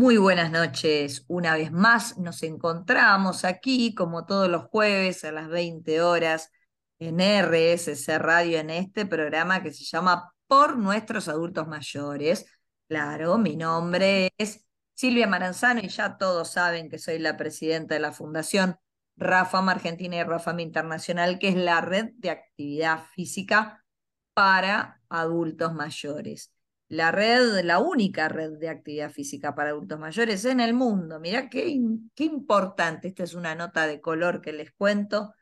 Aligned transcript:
Muy 0.00 0.16
buenas 0.16 0.50
noches. 0.50 1.26
Una 1.28 1.54
vez 1.56 1.72
más 1.72 2.16
nos 2.16 2.42
encontramos 2.42 3.44
aquí, 3.44 3.94
como 3.94 4.24
todos 4.24 4.48
los 4.48 4.64
jueves 4.64 5.24
a 5.24 5.30
las 5.30 5.48
20 5.48 6.00
horas, 6.00 6.50
en 6.98 7.20
RSC 7.20 8.18
Radio, 8.18 8.60
en 8.60 8.70
este 8.70 9.04
programa 9.04 9.62
que 9.62 9.74
se 9.74 9.84
llama 9.84 10.32
Por 10.46 10.78
nuestros 10.78 11.28
adultos 11.28 11.68
mayores. 11.68 12.46
Claro, 12.88 13.36
mi 13.36 13.56
nombre 13.56 14.30
es 14.38 14.66
Silvia 14.94 15.26
Maranzano 15.26 15.80
y 15.82 15.88
ya 15.88 16.16
todos 16.16 16.50
saben 16.50 16.88
que 16.88 16.98
soy 16.98 17.18
la 17.18 17.36
presidenta 17.36 17.92
de 17.92 18.00
la 18.00 18.12
Fundación 18.12 18.76
Rafam 19.16 19.68
Argentina 19.68 20.16
y 20.16 20.22
Rafam 20.22 20.60
Internacional, 20.60 21.38
que 21.38 21.50
es 21.50 21.56
la 21.56 21.82
red 21.82 22.12
de 22.14 22.30
actividad 22.30 23.04
física 23.14 23.84
para 24.32 25.02
adultos 25.10 25.74
mayores 25.74 26.54
la 26.90 27.12
red, 27.12 27.64
la 27.64 27.78
única 27.78 28.28
red 28.28 28.58
de 28.58 28.68
actividad 28.68 29.12
física 29.12 29.54
para 29.54 29.70
adultos 29.70 29.98
mayores 29.98 30.44
en 30.44 30.58
el 30.58 30.74
mundo. 30.74 31.20
Mirá 31.20 31.48
qué, 31.48 31.80
qué 32.16 32.24
importante. 32.24 33.08
Esta 33.08 33.22
es 33.22 33.34
una 33.34 33.54
nota 33.54 33.86
de 33.86 34.00
color 34.00 34.40
que 34.40 34.52
les 34.52 34.72
cuento. 34.72 35.32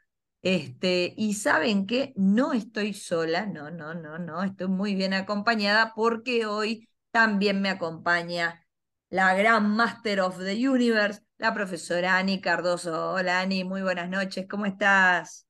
Este, 0.42 1.14
y 1.16 1.34
saben 1.34 1.86
que 1.86 2.12
no 2.16 2.52
estoy 2.52 2.92
sola, 2.92 3.46
no, 3.46 3.70
no, 3.70 3.94
no, 3.94 4.18
no, 4.18 4.44
estoy 4.44 4.68
muy 4.68 4.94
bien 4.94 5.14
acompañada 5.14 5.94
porque 5.96 6.46
hoy 6.46 6.88
también 7.10 7.60
me 7.60 7.70
acompaña 7.70 8.64
la 9.08 9.34
gran 9.34 9.70
Master 9.74 10.20
of 10.20 10.38
the 10.38 10.68
Universe, 10.68 11.22
la 11.38 11.54
profesora 11.54 12.18
Ani 12.18 12.40
Cardoso. 12.40 13.12
Hola 13.14 13.40
Ani, 13.40 13.64
muy 13.64 13.82
buenas 13.82 14.10
noches, 14.10 14.46
¿cómo 14.48 14.66
estás? 14.66 15.46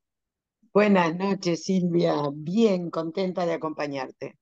Buenas 0.72 1.14
noches 1.16 1.64
Silvia, 1.64 2.14
bien 2.32 2.88
contenta 2.88 3.44
de 3.44 3.54
acompañarte. 3.54 4.36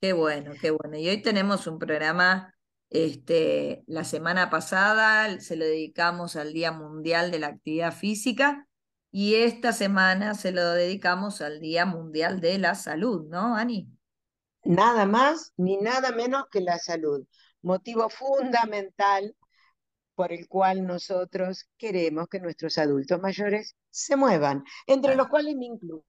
Qué 0.00 0.12
bueno, 0.12 0.52
qué 0.60 0.70
bueno. 0.70 0.98
Y 0.98 1.08
hoy 1.08 1.22
tenemos 1.22 1.66
un 1.66 1.78
programa, 1.78 2.54
este, 2.90 3.82
la 3.86 4.04
semana 4.04 4.50
pasada 4.50 5.40
se 5.40 5.56
lo 5.56 5.64
dedicamos 5.64 6.36
al 6.36 6.52
Día 6.52 6.70
Mundial 6.70 7.30
de 7.30 7.38
la 7.38 7.48
Actividad 7.48 7.92
Física 7.94 8.68
y 9.10 9.36
esta 9.36 9.72
semana 9.72 10.34
se 10.34 10.52
lo 10.52 10.72
dedicamos 10.72 11.40
al 11.40 11.60
Día 11.60 11.86
Mundial 11.86 12.40
de 12.40 12.58
la 12.58 12.74
Salud, 12.74 13.26
¿no, 13.28 13.56
Ani? 13.56 13.90
Nada 14.64 15.06
más 15.06 15.54
ni 15.56 15.78
nada 15.78 16.12
menos 16.12 16.44
que 16.50 16.60
la 16.60 16.78
salud, 16.78 17.24
motivo 17.62 18.10
fundamental 18.10 19.34
por 20.14 20.32
el 20.32 20.46
cual 20.48 20.86
nosotros 20.86 21.68
queremos 21.78 22.28
que 22.28 22.40
nuestros 22.40 22.76
adultos 22.78 23.20
mayores 23.20 23.76
se 23.90 24.16
muevan, 24.16 24.64
entre 24.86 25.14
los 25.14 25.28
cuales 25.28 25.56
me 25.56 25.66
incluyo. 25.66 26.04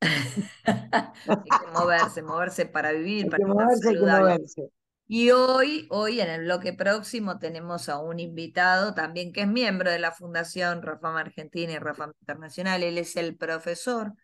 Hay 0.00 1.60
que 1.60 1.72
moverse, 1.72 2.22
moverse 2.22 2.66
para 2.66 2.92
vivir, 2.92 3.28
para 3.28 3.46
moverse, 3.46 4.70
Y 5.06 5.30
hoy, 5.30 5.86
hoy 5.90 6.20
en 6.20 6.30
el 6.30 6.44
bloque 6.44 6.72
próximo 6.72 7.38
tenemos 7.38 7.88
a 7.88 7.98
un 7.98 8.20
invitado 8.20 8.94
también 8.94 9.32
que 9.32 9.42
es 9.42 9.48
miembro 9.48 9.90
de 9.90 9.98
la 9.98 10.12
Fundación 10.12 10.82
Rafam 10.82 11.16
Argentina 11.16 11.72
y 11.72 11.78
Rafam 11.78 12.12
Internacional. 12.20 12.82
Él 12.82 12.98
es 12.98 13.16
el 13.16 13.36
profesor 13.36 14.14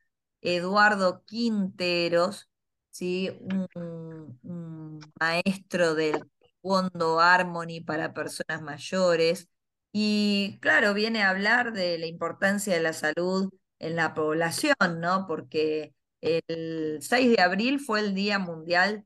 Eduardo 0.40 1.24
Quinteros, 1.24 2.48
¿sí? 2.90 3.30
un, 3.40 5.00
maestro 5.20 5.94
del 5.94 6.28
Fondo 6.62 7.20
Harmony 7.20 7.80
para 7.84 8.14
personas 8.14 8.62
mayores. 8.62 9.48
Y 9.92 10.58
claro, 10.60 10.94
viene 10.94 11.22
a 11.22 11.30
hablar 11.30 11.72
de 11.72 11.98
la 11.98 12.06
importancia 12.06 12.74
de 12.74 12.80
la 12.80 12.92
salud 12.92 13.50
en 13.78 13.96
la 13.96 14.14
población, 14.14 14.76
¿no? 15.00 15.26
Porque 15.26 15.94
el 16.20 16.98
6 17.00 17.36
de 17.36 17.42
abril 17.42 17.80
fue 17.80 18.00
el 18.00 18.14
Día 18.14 18.38
Mundial 18.38 19.04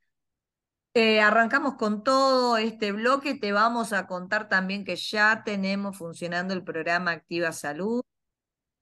Eh, 0.93 1.21
arrancamos 1.21 1.75
con 1.75 2.03
todo 2.03 2.57
este 2.57 2.91
bloque, 2.91 3.35
te 3.35 3.51
vamos 3.51 3.93
a 3.93 4.05
contar 4.05 4.49
también 4.49 4.83
que 4.83 4.95
ya 4.95 5.43
tenemos 5.43 5.97
funcionando 5.97 6.53
el 6.53 6.63
programa 6.63 7.11
Activa 7.11 7.51
Salud. 7.51 8.03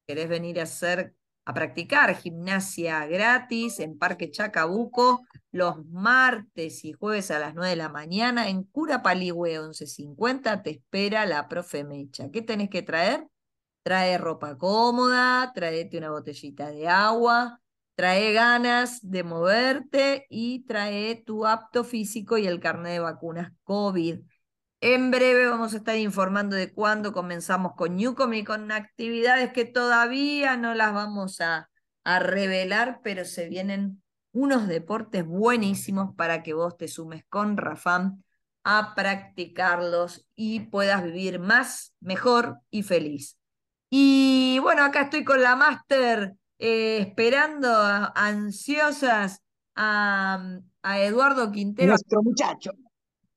¿Querés 0.07 0.27
venir 0.27 0.59
a 0.59 0.63
hacer 0.63 1.15
a 1.45 1.53
practicar 1.53 2.15
gimnasia 2.15 3.05
gratis 3.07 3.79
en 3.79 3.97
Parque 3.97 4.29
Chacabuco 4.29 5.21
los 5.51 5.85
martes 5.87 6.85
y 6.85 6.93
jueves 6.93 7.29
a 7.31 7.39
las 7.39 7.55
9 7.55 7.71
de 7.71 7.75
la 7.75 7.89
mañana 7.89 8.49
en 8.49 8.63
Cura 8.63 9.01
Paligüe 9.01 9.59
1150 9.59 10.63
te 10.63 10.69
espera 10.71 11.25
la 11.25 11.47
profe 11.47 11.83
Mecha. 11.83 12.29
¿Qué 12.31 12.41
tenés 12.41 12.69
que 12.69 12.81
traer? 12.81 13.27
Trae 13.83 14.17
ropa 14.17 14.57
cómoda, 14.57 15.51
traete 15.53 15.97
una 15.97 16.11
botellita 16.11 16.69
de 16.69 16.87
agua, 16.87 17.59
trae 17.95 18.31
ganas 18.31 18.99
de 19.01 19.23
moverte 19.23 20.25
y 20.29 20.63
trae 20.65 21.21
tu 21.25 21.45
apto 21.45 21.83
físico 21.83 22.37
y 22.37 22.47
el 22.47 22.59
carnet 22.59 22.93
de 22.93 22.99
vacunas 22.99 23.51
COVID. 23.63 24.19
En 24.83 25.11
breve 25.11 25.45
vamos 25.45 25.75
a 25.75 25.77
estar 25.77 25.95
informando 25.95 26.55
de 26.55 26.73
cuándo 26.73 27.13
comenzamos 27.13 27.73
con 27.75 27.95
Newcom 27.95 28.33
y 28.33 28.43
con 28.43 28.71
actividades 28.71 29.53
que 29.53 29.63
todavía 29.63 30.57
no 30.57 30.73
las 30.73 30.91
vamos 30.91 31.39
a, 31.39 31.69
a 32.03 32.19
revelar, 32.19 32.99
pero 33.03 33.23
se 33.23 33.47
vienen 33.47 34.01
unos 34.31 34.67
deportes 34.67 35.23
buenísimos 35.23 36.15
para 36.15 36.41
que 36.41 36.55
vos 36.55 36.77
te 36.77 36.87
sumes 36.87 37.23
con 37.29 37.57
Rafam 37.57 38.23
a 38.63 38.95
practicarlos 38.95 40.27
y 40.35 40.61
puedas 40.61 41.03
vivir 41.03 41.39
más, 41.39 41.93
mejor 41.99 42.57
y 42.71 42.81
feliz. 42.81 43.37
Y 43.91 44.57
bueno, 44.63 44.83
acá 44.83 45.03
estoy 45.03 45.23
con 45.23 45.43
la 45.43 45.55
máster 45.55 46.33
eh, 46.57 46.97
esperando 47.01 47.71
ansiosas 48.15 49.43
a, 49.75 50.43
a 50.81 50.99
Eduardo 51.01 51.51
Quintero. 51.51 51.89
Nuestro 51.89 52.23
muchacho. 52.23 52.71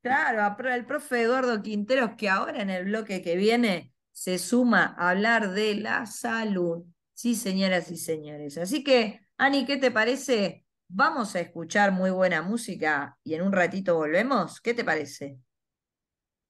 Claro, 0.05 0.55
el 0.69 0.85
profe 0.85 1.23
Eduardo 1.23 1.63
Quinteros, 1.63 2.11
que 2.19 2.29
ahora 2.29 2.61
en 2.61 2.69
el 2.69 2.85
bloque 2.85 3.23
que 3.23 3.37
viene 3.37 3.95
se 4.13 4.39
suma 4.39 4.95
a 4.99 5.09
hablar 5.09 5.53
de 5.53 5.77
la 5.77 6.05
salud. 6.05 6.85
Sí, 7.15 7.35
señoras 7.35 7.91
y 7.91 7.97
señores. 7.97 8.59
Así 8.59 8.85
que, 8.85 9.27
Ani, 9.39 9.65
¿qué 9.65 9.79
te 9.79 9.91
parece? 9.91 10.67
Vamos 10.89 11.35
a 11.35 11.41
escuchar 11.41 11.93
muy 11.93 12.11
buena 12.11 12.43
música 12.43 13.17
y 13.25 13.33
en 13.33 13.45
un 13.45 13.53
ratito 13.53 13.97
volvemos. 13.97 14.61
¿Qué 14.61 14.75
te 14.75 14.85
parece? 14.85 15.39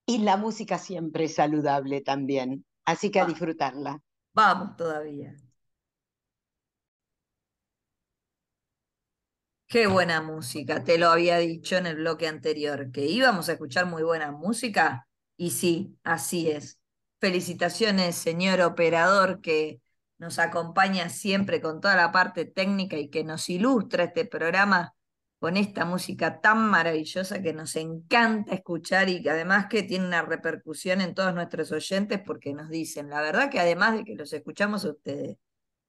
Y 0.04 0.18
la 0.18 0.36
música 0.36 0.76
siempre 0.76 1.26
es 1.26 1.36
saludable 1.36 2.00
también, 2.00 2.66
así 2.84 3.12
que 3.12 3.20
a 3.20 3.24
disfrutarla. 3.24 4.02
Vamos 4.32 4.76
todavía. 4.76 5.32
Qué 9.74 9.88
buena 9.88 10.22
música, 10.22 10.84
te 10.84 10.98
lo 10.98 11.08
había 11.08 11.36
dicho 11.38 11.76
en 11.76 11.86
el 11.88 11.96
bloque 11.96 12.28
anterior, 12.28 12.92
que 12.92 13.06
íbamos 13.06 13.48
a 13.48 13.54
escuchar 13.54 13.86
muy 13.86 14.04
buena 14.04 14.30
música 14.30 15.08
y 15.36 15.50
sí, 15.50 15.98
así 16.04 16.48
es. 16.48 16.78
Felicitaciones, 17.18 18.14
señor 18.14 18.60
operador, 18.60 19.40
que 19.40 19.80
nos 20.16 20.38
acompaña 20.38 21.08
siempre 21.08 21.60
con 21.60 21.80
toda 21.80 21.96
la 21.96 22.12
parte 22.12 22.44
técnica 22.44 22.96
y 22.98 23.08
que 23.08 23.24
nos 23.24 23.48
ilustra 23.50 24.04
este 24.04 24.24
programa 24.26 24.94
con 25.40 25.56
esta 25.56 25.84
música 25.84 26.40
tan 26.40 26.70
maravillosa 26.70 27.42
que 27.42 27.52
nos 27.52 27.74
encanta 27.74 28.54
escuchar 28.54 29.08
y 29.08 29.24
que 29.24 29.30
además 29.30 29.66
que 29.68 29.82
tiene 29.82 30.06
una 30.06 30.22
repercusión 30.22 31.00
en 31.00 31.16
todos 31.16 31.34
nuestros 31.34 31.72
oyentes 31.72 32.20
porque 32.24 32.54
nos 32.54 32.68
dicen, 32.68 33.10
la 33.10 33.20
verdad 33.22 33.50
que 33.50 33.58
además 33.58 33.94
de 33.96 34.04
que 34.04 34.14
los 34.14 34.32
escuchamos 34.32 34.84
a 34.84 34.90
ustedes, 34.90 35.36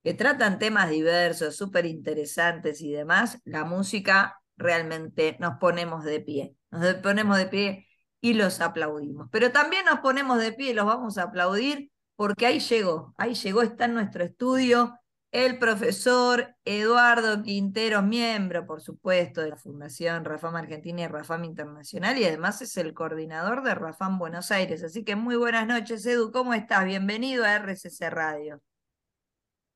que 0.05 0.13
tratan 0.13 0.59
temas 0.59 0.91
diversos, 0.91 1.55
súper 1.55 1.87
interesantes 1.87 2.79
y 2.79 2.91
demás, 2.91 3.39
la 3.43 3.65
música 3.65 4.39
realmente 4.55 5.35
nos 5.39 5.57
ponemos 5.57 6.03
de 6.03 6.19
pie, 6.19 6.55
nos 6.69 6.93
ponemos 6.97 7.39
de 7.39 7.47
pie 7.47 7.87
y 8.21 8.35
los 8.35 8.61
aplaudimos. 8.61 9.29
Pero 9.31 9.51
también 9.51 9.83
nos 9.85 10.01
ponemos 10.01 10.37
de 10.37 10.53
pie 10.53 10.69
y 10.69 10.73
los 10.75 10.85
vamos 10.85 11.17
a 11.17 11.23
aplaudir 11.23 11.91
porque 12.15 12.45
ahí 12.45 12.59
llegó, 12.59 13.15
ahí 13.17 13.33
llegó, 13.33 13.63
está 13.63 13.85
en 13.85 13.95
nuestro 13.95 14.23
estudio 14.23 14.93
el 15.31 15.57
profesor 15.57 16.55
Eduardo 16.65 17.41
Quintero, 17.41 18.03
miembro, 18.03 18.67
por 18.67 18.81
supuesto, 18.81 19.41
de 19.41 19.49
la 19.49 19.57
Fundación 19.57 20.23
Rafam 20.23 20.55
Argentina 20.55 21.01
y 21.01 21.07
Rafam 21.07 21.45
Internacional, 21.45 22.15
y 22.19 22.25
además 22.25 22.61
es 22.61 22.77
el 22.77 22.93
coordinador 22.93 23.63
de 23.63 23.73
Rafam 23.73 24.19
Buenos 24.19 24.51
Aires. 24.51 24.83
Así 24.83 25.03
que 25.03 25.15
muy 25.15 25.35
buenas 25.35 25.65
noches, 25.65 26.05
Edu, 26.05 26.31
¿cómo 26.31 26.53
estás? 26.53 26.85
Bienvenido 26.85 27.43
a 27.43 27.55
RCC 27.55 28.11
Radio. 28.11 28.61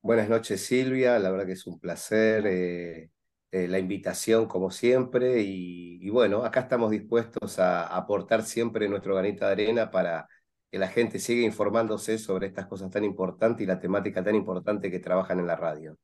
Buenas 0.02 0.30
noches, 0.30 0.66
Silvia, 0.66 1.20
la 1.20 1.30
verdad 1.30 1.46
que 1.46 1.52
es 1.52 1.68
un 1.68 1.78
placer 1.78 2.48
eh, 2.48 3.12
eh, 3.52 3.68
la 3.68 3.80
invitación, 3.80 4.48
como 4.48 4.72
siempre, 4.72 5.42
y, 5.42 6.10
bueno, 6.10 6.46
acá 6.46 6.62
estamos 6.62 6.92
dispuestos 6.92 7.60
a 7.60 7.86
aportar 7.86 8.44
siempre 8.44 8.88
nuestro 8.88 9.16
granito 9.16 9.46
de 9.46 9.52
arena 9.52 9.92
para 9.92 10.28
que 10.72 10.80
la 10.80 10.88
gente 10.88 11.20
siga 11.20 11.46
informándose 11.46 12.18
sobre 12.18 12.48
estas 12.48 12.68
cosas 12.68 12.90
tan 12.90 13.04
importantes 13.04 13.62
y 13.64 13.68
la 13.68 13.80
temática 13.80 14.24
tan 14.24 14.36
importante 14.36 14.90
que 14.90 15.00
trabajan 15.00 15.40
en 15.40 15.48
la 15.48 15.58
radio. 15.58 15.98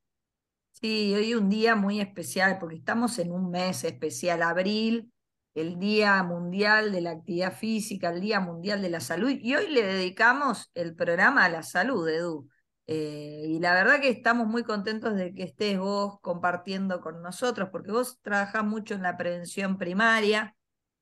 Sí, 0.73 1.13
hoy 1.15 1.33
un 1.33 1.49
día 1.49 1.75
muy 1.75 2.01
especial 2.01 2.57
porque 2.59 2.75
estamos 2.75 3.17
en 3.17 3.31
un 3.31 3.49
mes 3.49 3.85
especial, 3.85 4.41
abril, 4.41 5.09
el 5.53 5.79
Día 5.79 6.21
Mundial 6.21 6.91
de 6.91 6.99
la 6.99 7.11
Actividad 7.11 7.53
Física, 7.57 8.09
el 8.09 8.19
Día 8.19 8.41
Mundial 8.41 8.81
de 8.81 8.89
la 8.89 8.99
Salud, 8.99 9.29
y 9.29 9.55
hoy 9.55 9.69
le 9.69 9.83
dedicamos 9.83 10.69
el 10.73 10.95
programa 10.95 11.45
a 11.45 11.49
la 11.49 11.63
salud, 11.63 12.09
Edu. 12.09 12.49
Eh, 12.87 13.45
y 13.47 13.59
la 13.59 13.73
verdad 13.73 13.99
que 13.99 14.09
estamos 14.09 14.47
muy 14.47 14.63
contentos 14.63 15.15
de 15.15 15.33
que 15.33 15.43
estés 15.43 15.79
vos 15.79 16.19
compartiendo 16.21 17.01
con 17.01 17.21
nosotros, 17.21 17.69
porque 17.71 17.91
vos 17.91 18.19
trabajás 18.21 18.63
mucho 18.63 18.93
en 18.93 19.01
la 19.01 19.17
prevención 19.17 19.77
primaria, 19.77 20.55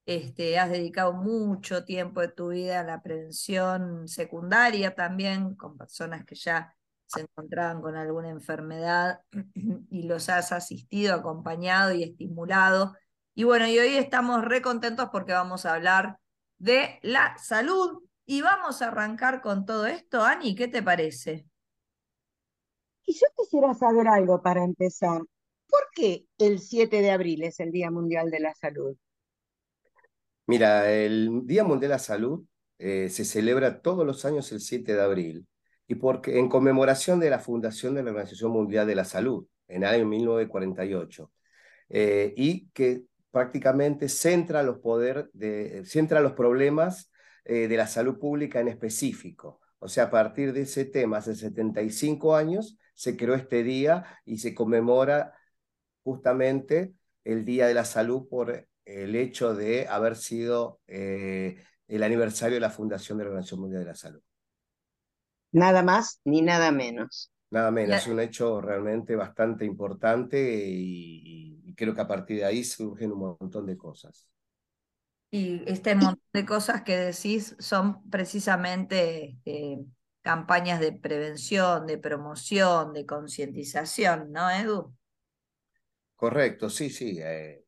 este, 0.06 0.60
has 0.60 0.70
dedicado 0.70 1.14
mucho 1.14 1.86
tiempo 1.86 2.22
de 2.22 2.30
tu 2.30 2.50
vida 2.50 2.82
a 2.82 2.84
la 2.84 3.02
prevención 3.02 4.08
secundaria 4.08 4.96
también, 4.96 5.56
con 5.56 5.78
personas 5.78 6.26
que 6.26 6.36
ya 6.36 6.76
se 7.06 7.22
encontraban 7.22 7.82
con 7.82 7.96
alguna 7.96 8.30
enfermedad 8.30 9.22
y 9.90 10.04
los 10.04 10.30
has 10.30 10.52
asistido, 10.52 11.16
acompañado 11.16 11.94
y 11.94 12.04
estimulado. 12.04 12.96
Y 13.36 13.44
bueno, 13.44 13.68
y 13.68 13.78
hoy 13.80 13.96
estamos 13.96 14.44
re 14.44 14.62
contentos 14.62 15.10
porque 15.12 15.34
vamos 15.34 15.66
a 15.66 15.74
hablar 15.74 16.18
de 16.58 17.00
la 17.02 17.38
salud 17.38 18.04
y 18.26 18.42
vamos 18.42 18.82
a 18.82 18.88
arrancar 18.88 19.42
con 19.42 19.66
todo 19.66 19.86
esto. 19.86 20.24
Ani, 20.24 20.56
¿qué 20.56 20.68
te 20.68 20.84
parece? 20.84 21.46
Yo 23.14 23.28
quisiera 23.38 23.74
saber 23.74 24.08
algo 24.08 24.42
para 24.42 24.64
empezar. 24.64 25.22
¿Por 25.70 25.82
qué 25.96 26.26
el 26.38 26.60
7 26.60 27.02
de 27.02 27.12
abril 27.12 27.44
es 27.44 27.60
el 27.60 27.72
Día 27.72 27.92
Mundial 27.92 28.32
de 28.32 28.40
la 28.40 28.54
Salud? 28.56 28.96
Mira, 30.48 30.92
el 30.92 31.46
Día 31.46 31.64
Mundial 31.64 31.82
de 31.82 31.88
la 31.96 32.00
Salud 32.00 32.44
eh, 32.80 33.10
se 33.10 33.24
celebra 33.24 33.82
todos 33.82 34.06
los 34.06 34.26
años 34.26 34.52
el 34.52 34.60
7 34.60 34.94
de 34.94 35.02
abril 35.02 35.48
y 35.88 35.96
porque, 35.96 36.40
en 36.40 36.50
conmemoración 36.50 37.20
de 37.20 37.30
la 37.30 37.40
fundación 37.40 37.94
de 37.94 38.04
la 38.04 38.12
Organización 38.12 38.52
Mundial 38.52 38.88
de 38.88 38.96
la 38.96 39.06
Salud 39.06 39.46
en 39.68 39.84
el 39.84 39.90
año 39.90 40.06
1948 40.06 41.32
eh, 41.90 42.34
y 42.36 42.68
que 42.70 43.04
prácticamente 43.32 44.10
centra 44.10 44.64
los, 44.64 44.80
poder 44.80 45.30
de, 45.34 45.84
centra 45.86 46.22
los 46.22 46.34
problemas 46.34 47.12
eh, 47.46 47.68
de 47.68 47.78
la 47.78 47.88
salud 47.88 48.18
pública 48.20 48.60
en 48.60 48.70
específico. 48.70 49.60
O 49.80 49.88
sea, 49.88 50.06
a 50.06 50.10
partir 50.10 50.54
de 50.54 50.62
ese 50.62 50.86
tema, 50.86 51.18
hace 51.18 51.36
75 51.36 52.36
años, 52.36 52.78
se 52.94 53.18
creó 53.18 53.36
este 53.36 53.64
día 53.64 54.06
y 54.26 54.38
se 54.38 54.54
conmemora 54.54 55.34
justamente 56.04 56.94
el 57.24 57.46
Día 57.46 57.68
de 57.68 57.74
la 57.74 57.86
Salud 57.86 58.28
por 58.30 58.68
el 58.86 59.16
hecho 59.16 59.56
de 59.56 59.88
haber 59.88 60.16
sido 60.16 60.80
eh, 60.88 61.58
el 61.88 62.04
aniversario 62.04 62.56
de 62.56 62.62
la 62.62 62.70
fundación 62.70 63.18
de 63.18 63.24
la 63.24 63.30
Organización 63.30 63.62
Mundial 63.62 63.84
de 63.84 63.88
la 63.88 63.96
Salud. 63.96 64.22
Nada 65.52 65.84
más 65.84 66.20
ni 66.26 66.42
nada 66.42 66.72
menos. 66.72 67.32
Nada 67.52 67.70
menos, 67.70 67.98
es 67.98 68.08
un 68.08 68.20
hecho 68.20 68.60
realmente 68.62 69.16
bastante 69.16 69.64
importante 69.64 70.66
y, 70.66 71.74
creo 71.76 71.94
que 71.94 72.02
a 72.02 72.08
partir 72.08 72.38
de 72.38 72.46
ahí 72.46 72.64
surgen 72.64 73.12
un 73.12 73.38
montón 73.40 73.68
de 73.68 73.78
cosas. 73.78 74.28
Y 75.30 75.64
este 75.68 75.94
montón 75.94 76.24
de 76.34 76.46
cosas 76.46 76.82
que 76.82 76.98
decís 76.98 77.56
son 77.60 78.10
precisamente 78.10 79.38
eh, 79.46 79.80
campañas 80.24 80.80
de 80.80 80.94
prevención, 80.94 81.86
de 81.86 81.98
promoción, 82.00 82.94
de 82.94 83.06
concientización, 83.06 84.32
¿no, 84.32 84.50
Edu? 84.50 84.96
Correcto, 86.16 86.70
sí, 86.70 86.90
sí. 86.90 87.20
Eh, 87.22 87.66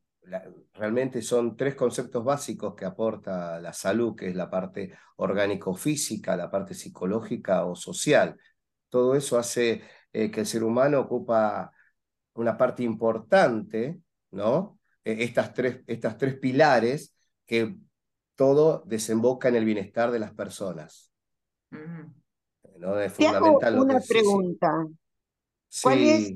realmente 0.74 1.22
son 1.22 1.56
tres 1.56 1.76
conceptos 1.76 2.24
básicos 2.24 2.74
que 2.74 2.86
aporta 2.86 3.60
la 3.60 3.74
salud, 3.74 4.16
que 4.16 4.30
es 4.30 4.36
la 4.36 4.50
parte 4.50 4.98
orgánico-física, 5.18 6.38
la 6.38 6.50
parte 6.50 6.74
psicológica 6.74 7.66
o 7.66 7.76
social. 7.76 8.38
Todo 8.90 9.16
eso 9.16 9.38
hace 9.38 9.84
eh, 10.14 10.32
que 10.32 10.40
el 10.40 10.46
ser 10.46 10.64
humano 10.64 11.02
ocupa 11.02 11.72
una 12.36 12.58
parte 12.58 12.84
importante, 12.84 14.00
¿no? 14.32 14.80
E, 15.04 15.24
estas, 15.26 15.54
tres, 15.54 15.82
estas 15.88 16.18
tres 16.18 16.40
pilares 16.40 17.14
que 17.46 17.76
todo 18.36 18.84
desemboca 18.86 19.50
en 19.50 19.56
el 19.56 19.66
bienestar 19.66 20.12
de 20.12 20.20
las 20.20 20.34
personas. 20.34 21.12
¿No? 22.78 23.00
Es 23.00 23.14
fundamental 23.14 23.80
una 23.80 24.00
pregunta. 24.00 24.88
¿Cuál 25.82 26.00
es 26.00 26.34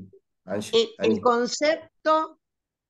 el 0.98 1.20
concepto 1.20 2.38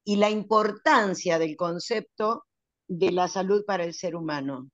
y 0.05 0.17
la 0.17 0.31
importancia 0.31 1.39
del 1.39 1.57
concepto 1.57 2.45
de 2.89 3.13
la 3.13 3.29
salud 3.29 3.65
para 3.65 3.85
el 3.85 3.95
ser 3.95 4.17
humano? 4.17 4.69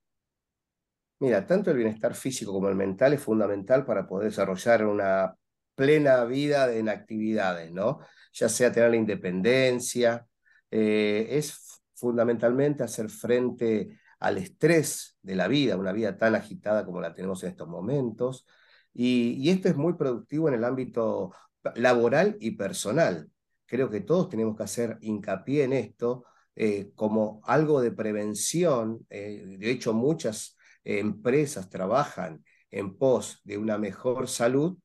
Mira, 1.19 1.45
tanto 1.45 1.71
el 1.71 1.77
bienestar 1.77 2.13
físico 2.13 2.53
como 2.53 2.69
el 2.69 2.75
mental 2.75 3.13
es 3.13 3.21
fundamental 3.21 3.85
para 3.85 4.07
poder 4.07 4.29
desarrollar 4.29 4.85
una 4.85 5.35
plena 5.75 6.23
vida 6.25 6.71
en 6.73 6.89
actividades, 6.89 7.71
¿no? 7.71 7.99
Ya 8.33 8.49
sea 8.49 8.71
tener 8.71 8.91
la 8.91 8.97
independencia, 8.97 10.27
eh, 10.69 11.27
es 11.31 11.81
fundamentalmente 11.93 12.83
hacer 12.83 13.09
frente 13.09 13.99
al 14.19 14.37
estrés 14.37 15.17
de 15.21 15.35
la 15.35 15.47
vida, 15.47 15.77
una 15.77 15.91
vida 15.91 16.17
tan 16.17 16.35
agitada 16.35 16.85
como 16.85 17.01
la 17.01 17.13
tenemos 17.13 17.43
en 17.43 17.49
estos 17.49 17.67
momentos. 17.67 18.45
Y, 18.99 19.49
esto 19.49 19.69
es 19.69 19.75
muy 19.75 19.93
productivo 19.93 20.47
en 20.47 20.55
el 20.55 20.63
ámbito 20.63 21.31
laboral 21.75 22.35
y 22.39 22.51
personal 22.51 23.29
creo 23.67 23.89
que 23.91 24.01
todos 24.01 24.29
tenemos 24.29 24.57
que 24.57 24.63
hacer 24.63 24.97
hincapié 25.01 25.65
en 25.65 25.73
esto 25.73 26.25
eh, 26.55 26.91
como 26.95 27.41
algo 27.43 27.81
de 27.81 27.91
prevención. 27.91 29.05
Eh, 29.09 29.57
de 29.59 29.69
hecho, 29.69 29.93
muchas 29.93 30.57
empresas 30.83 31.69
trabajan 31.69 32.43
en 32.71 32.97
pos 32.97 33.41
de 33.43 33.57
una 33.57 33.77
mejor 33.77 34.27
salud 34.29 34.77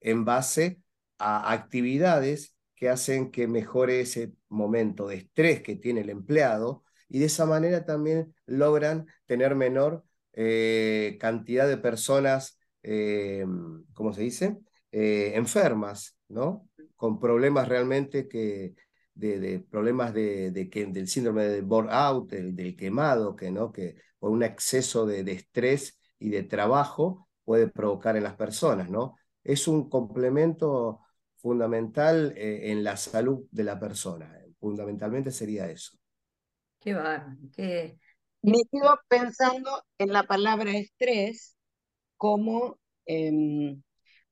en 0.00 0.24
base 0.24 0.80
a 1.18 1.52
actividades 1.52 2.56
que 2.74 2.88
hacen 2.88 3.30
que 3.30 3.46
mejore 3.46 4.00
ese 4.00 4.32
momento 4.48 5.06
de 5.06 5.16
estrés 5.16 5.62
que 5.62 5.76
tiene 5.76 6.00
el 6.00 6.10
empleado 6.10 6.82
y 7.08 7.20
de 7.20 7.26
esa 7.26 7.46
manera 7.46 7.84
también 7.84 8.34
logran 8.46 9.06
tener 9.26 9.54
menor 9.54 10.04
eh, 10.32 11.16
cantidad 11.20 11.68
de 11.68 11.76
personas, 11.76 12.58
¿cómo 13.94 14.12
se 14.12 14.22
dice? 14.22 14.58
enfermas, 14.90 16.16
¿no? 16.28 16.68
con 16.96 17.18
problemas 17.18 17.68
realmente 17.68 18.28
que, 18.28 18.74
de, 19.14 19.64
problemas 19.70 20.14
de, 20.14 20.68
que, 20.70 20.86
del 20.86 21.08
síndrome 21.08 21.44
de 21.44 21.60
burnout, 21.60 22.30
del, 22.30 22.54
del 22.56 22.76
quemado, 22.76 23.36
que, 23.36 23.50
¿no? 23.50 23.72
que 23.72 23.96
por 24.18 24.30
un 24.30 24.42
exceso 24.42 25.06
de, 25.06 25.20
estrés 25.30 25.98
y 26.18 26.30
de 26.30 26.42
trabajo 26.42 27.28
puede 27.44 27.68
provocar 27.68 28.16
en 28.16 28.24
las 28.24 28.36
personas. 28.36 28.88
¿no? 28.88 29.16
Es 29.42 29.68
un 29.68 29.88
complemento 29.88 31.00
fundamental 31.36 32.32
eh, 32.36 32.70
en 32.70 32.82
la 32.82 32.96
salud 32.96 33.46
de 33.50 33.64
la 33.64 33.78
persona. 33.78 34.32
Fundamentalmente 34.58 35.30
sería 35.30 35.70
eso. 35.70 35.98
Qué 36.80 36.94
va, 36.94 37.36
qué... 37.54 37.98
Me 38.40 38.58
quedo 38.70 38.98
pensando 39.08 39.82
en 39.96 40.12
la 40.12 40.24
palabra 40.24 40.70
estrés 40.72 41.53
como, 42.16 42.78
em, 43.06 43.82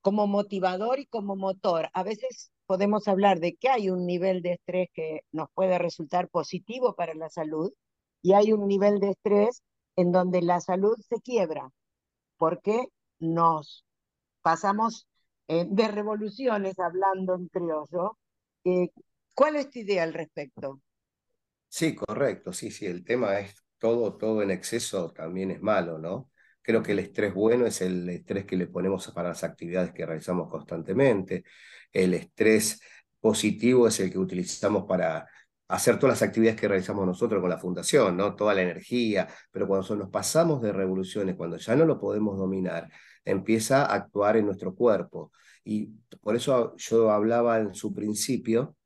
como 0.00 0.26
motivador 0.26 0.98
y 1.00 1.06
como 1.06 1.36
motor. 1.36 1.90
A 1.94 2.02
veces 2.02 2.52
podemos 2.66 3.08
hablar 3.08 3.40
de 3.40 3.54
que 3.56 3.68
hay 3.68 3.90
un 3.90 4.06
nivel 4.06 4.42
de 4.42 4.54
estrés 4.54 4.88
que 4.94 5.20
nos 5.32 5.48
puede 5.54 5.78
resultar 5.78 6.28
positivo 6.28 6.94
para 6.94 7.14
la 7.14 7.28
salud 7.30 7.72
y 8.22 8.34
hay 8.34 8.52
un 8.52 8.66
nivel 8.68 9.00
de 9.00 9.10
estrés 9.10 9.62
en 9.96 10.12
donde 10.12 10.42
la 10.42 10.60
salud 10.60 10.96
se 11.08 11.20
quiebra, 11.20 11.70
porque 12.38 12.86
nos 13.18 13.84
pasamos 14.42 15.06
eh, 15.48 15.66
de 15.68 15.88
revoluciones 15.88 16.78
hablando 16.78 17.34
en 17.34 17.48
criollo. 17.48 18.18
Eh, 18.64 18.90
¿Cuál 19.34 19.56
es 19.56 19.70
tu 19.70 19.80
idea 19.80 20.04
al 20.04 20.14
respecto? 20.14 20.80
Sí, 21.68 21.94
correcto, 21.94 22.52
sí, 22.52 22.70
sí, 22.70 22.86
el 22.86 23.04
tema 23.04 23.38
es 23.40 23.54
todo, 23.78 24.16
todo 24.16 24.42
en 24.42 24.50
exceso 24.50 25.12
también 25.12 25.50
es 25.50 25.60
malo, 25.62 25.98
¿no? 25.98 26.30
Creo 26.62 26.82
que 26.82 26.92
el 26.92 27.00
estrés 27.00 27.34
bueno 27.34 27.66
es 27.66 27.80
el 27.82 28.08
estrés 28.08 28.44
que 28.46 28.56
le 28.56 28.66
ponemos 28.66 29.10
para 29.12 29.30
las 29.30 29.44
actividades 29.44 29.92
que 29.92 30.06
realizamos 30.06 30.48
constantemente. 30.48 31.44
El 31.92 32.14
estrés 32.14 32.80
positivo 33.20 33.88
es 33.88 34.00
el 34.00 34.10
que 34.10 34.18
utilizamos 34.18 34.84
para 34.86 35.28
hacer 35.68 35.98
todas 35.98 36.20
las 36.20 36.28
actividades 36.28 36.60
que 36.60 36.68
realizamos 36.68 37.06
nosotros 37.06 37.40
con 37.40 37.50
la 37.50 37.58
fundación, 37.58 38.16
¿no? 38.16 38.34
Toda 38.36 38.54
la 38.54 38.62
energía, 38.62 39.28
pero 39.50 39.66
cuando 39.66 39.96
nos 39.96 40.10
pasamos 40.10 40.60
de 40.60 40.72
revoluciones, 40.72 41.34
cuando 41.36 41.56
ya 41.56 41.74
no 41.76 41.86
lo 41.86 41.98
podemos 41.98 42.36
dominar, 42.38 42.90
empieza 43.24 43.86
a 43.86 43.94
actuar 43.94 44.36
en 44.36 44.46
nuestro 44.46 44.74
cuerpo. 44.74 45.32
Y 45.64 45.86
por 46.20 46.36
eso 46.36 46.76
yo 46.76 47.10
hablaba 47.10 47.58
en 47.58 47.74
su 47.74 47.94
principio 47.94 48.76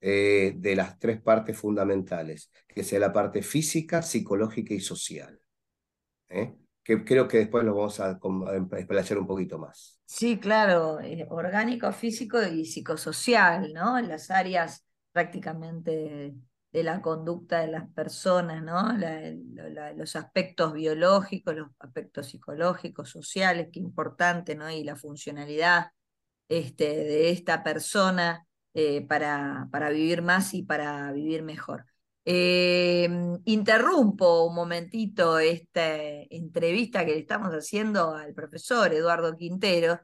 eh, 0.00 0.54
de 0.56 0.76
las 0.76 0.98
tres 0.98 1.20
partes 1.20 1.56
fundamentales, 1.56 2.50
que 2.68 2.84
sea 2.84 2.98
la 2.98 3.12
parte 3.12 3.42
física, 3.42 4.02
psicológica 4.02 4.74
y 4.74 4.80
social. 4.80 5.40
¿eh? 6.28 6.54
Que 6.86 7.04
creo 7.04 7.26
que 7.26 7.38
después 7.38 7.64
lo 7.64 7.74
vamos 7.74 7.98
a 7.98 8.18
explayar 8.78 9.18
un 9.18 9.26
poquito 9.26 9.58
más. 9.58 9.98
Sí, 10.04 10.38
claro, 10.38 11.00
eh, 11.00 11.26
orgánico, 11.28 11.90
físico 11.92 12.40
y 12.42 12.64
psicosocial, 12.64 13.72
¿no? 13.72 14.00
Las 14.00 14.30
áreas 14.30 14.86
prácticamente 15.10 16.34
de 16.76 16.82
la 16.84 17.00
conducta 17.00 17.60
de 17.60 17.68
las 17.68 17.88
personas, 17.90 18.62
¿no? 18.62 18.92
los 19.96 20.14
aspectos 20.14 20.74
biológicos, 20.74 21.56
los 21.56 21.70
aspectos 21.78 22.26
psicológicos, 22.28 23.08
sociales, 23.08 23.68
qué 23.72 23.80
importante, 23.80 24.54
¿no? 24.54 24.70
Y 24.70 24.84
la 24.84 24.94
funcionalidad 24.94 25.92
este, 26.48 26.84
de 26.84 27.30
esta 27.30 27.64
persona 27.64 28.46
eh, 28.74 29.06
para, 29.06 29.68
para, 29.72 29.88
vivir 29.88 30.20
más 30.20 30.52
y 30.52 30.62
para 30.64 31.10
vivir 31.12 31.42
mejor. 31.42 31.86
Eh, 32.28 33.08
interrumpo 33.44 34.46
un 34.46 34.54
momentito 34.56 35.38
esta 35.38 35.94
entrevista 35.96 37.06
que 37.06 37.12
le 37.12 37.20
estamos 37.20 37.50
haciendo 37.50 38.16
al 38.16 38.34
profesor 38.34 38.92
Eduardo 38.92 39.36
Quintero, 39.36 40.00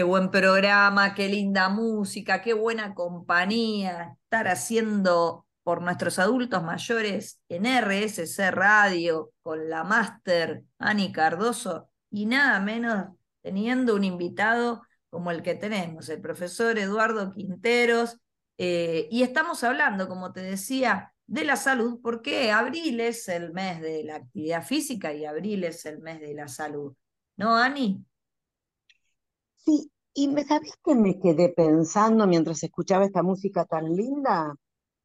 Qué 0.00 0.04
buen 0.04 0.30
programa, 0.30 1.12
qué 1.12 1.28
linda 1.28 1.68
música, 1.68 2.40
qué 2.40 2.54
buena 2.54 2.94
compañía. 2.94 4.16
Estar 4.24 4.48
haciendo 4.48 5.46
por 5.62 5.82
nuestros 5.82 6.18
adultos 6.18 6.62
mayores 6.62 7.42
en 7.50 7.66
RSC 7.66 8.50
Radio 8.50 9.30
con 9.42 9.68
la 9.68 9.84
máster 9.84 10.64
Ani 10.78 11.12
Cardoso 11.12 11.90
y 12.10 12.24
nada 12.24 12.60
menos 12.60 13.08
teniendo 13.42 13.94
un 13.94 14.04
invitado 14.04 14.80
como 15.10 15.30
el 15.32 15.42
que 15.42 15.54
tenemos, 15.54 16.08
el 16.08 16.22
profesor 16.22 16.78
Eduardo 16.78 17.30
Quinteros. 17.30 18.16
Eh, 18.56 19.06
y 19.10 19.22
estamos 19.22 19.62
hablando, 19.64 20.08
como 20.08 20.32
te 20.32 20.40
decía, 20.40 21.12
de 21.26 21.44
la 21.44 21.56
salud, 21.56 22.00
porque 22.02 22.52
abril 22.52 23.00
es 23.00 23.28
el 23.28 23.52
mes 23.52 23.82
de 23.82 24.02
la 24.04 24.16
actividad 24.16 24.64
física 24.64 25.12
y 25.12 25.26
abril 25.26 25.64
es 25.64 25.84
el 25.84 25.98
mes 25.98 26.20
de 26.20 26.32
la 26.32 26.48
salud. 26.48 26.94
¿No, 27.36 27.54
Ani? 27.54 28.02
Sí, 29.70 29.88
y 30.14 30.26
me 30.26 30.42
sabes 30.44 30.72
que 30.84 30.96
me 30.96 31.20
quedé 31.20 31.50
pensando 31.50 32.26
mientras 32.26 32.60
escuchaba 32.64 33.04
esta 33.04 33.22
música 33.22 33.64
tan 33.64 33.94
linda. 33.94 34.52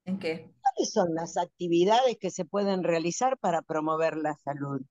¿En 0.05 0.17
qué? 0.17 0.49
¿Cuáles 0.59 0.91
son 0.91 1.13
las 1.13 1.37
actividades 1.37 2.17
que 2.19 2.31
se 2.31 2.45
pueden 2.45 2.83
realizar 2.83 3.37
para 3.37 3.61
promover 3.61 4.17
la 4.17 4.35
salud? 4.43 4.81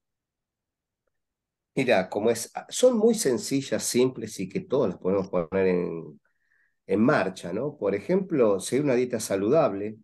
Mira, 1.74 2.08
como 2.08 2.30
es, 2.30 2.52
son 2.68 2.96
muy 2.96 3.16
sencillas, 3.16 3.82
simples 3.82 4.38
y 4.38 4.48
que 4.48 4.60
todos 4.60 4.90
las 4.90 4.98
podemos 4.98 5.28
poner 5.28 5.66
en, 5.66 6.20
en 6.86 7.00
marcha, 7.00 7.52
¿no? 7.52 7.76
Por 7.76 7.96
ejemplo, 7.96 8.60
seguir 8.60 8.84
una 8.84 8.94
dieta 8.94 9.18
saludable, 9.18 9.98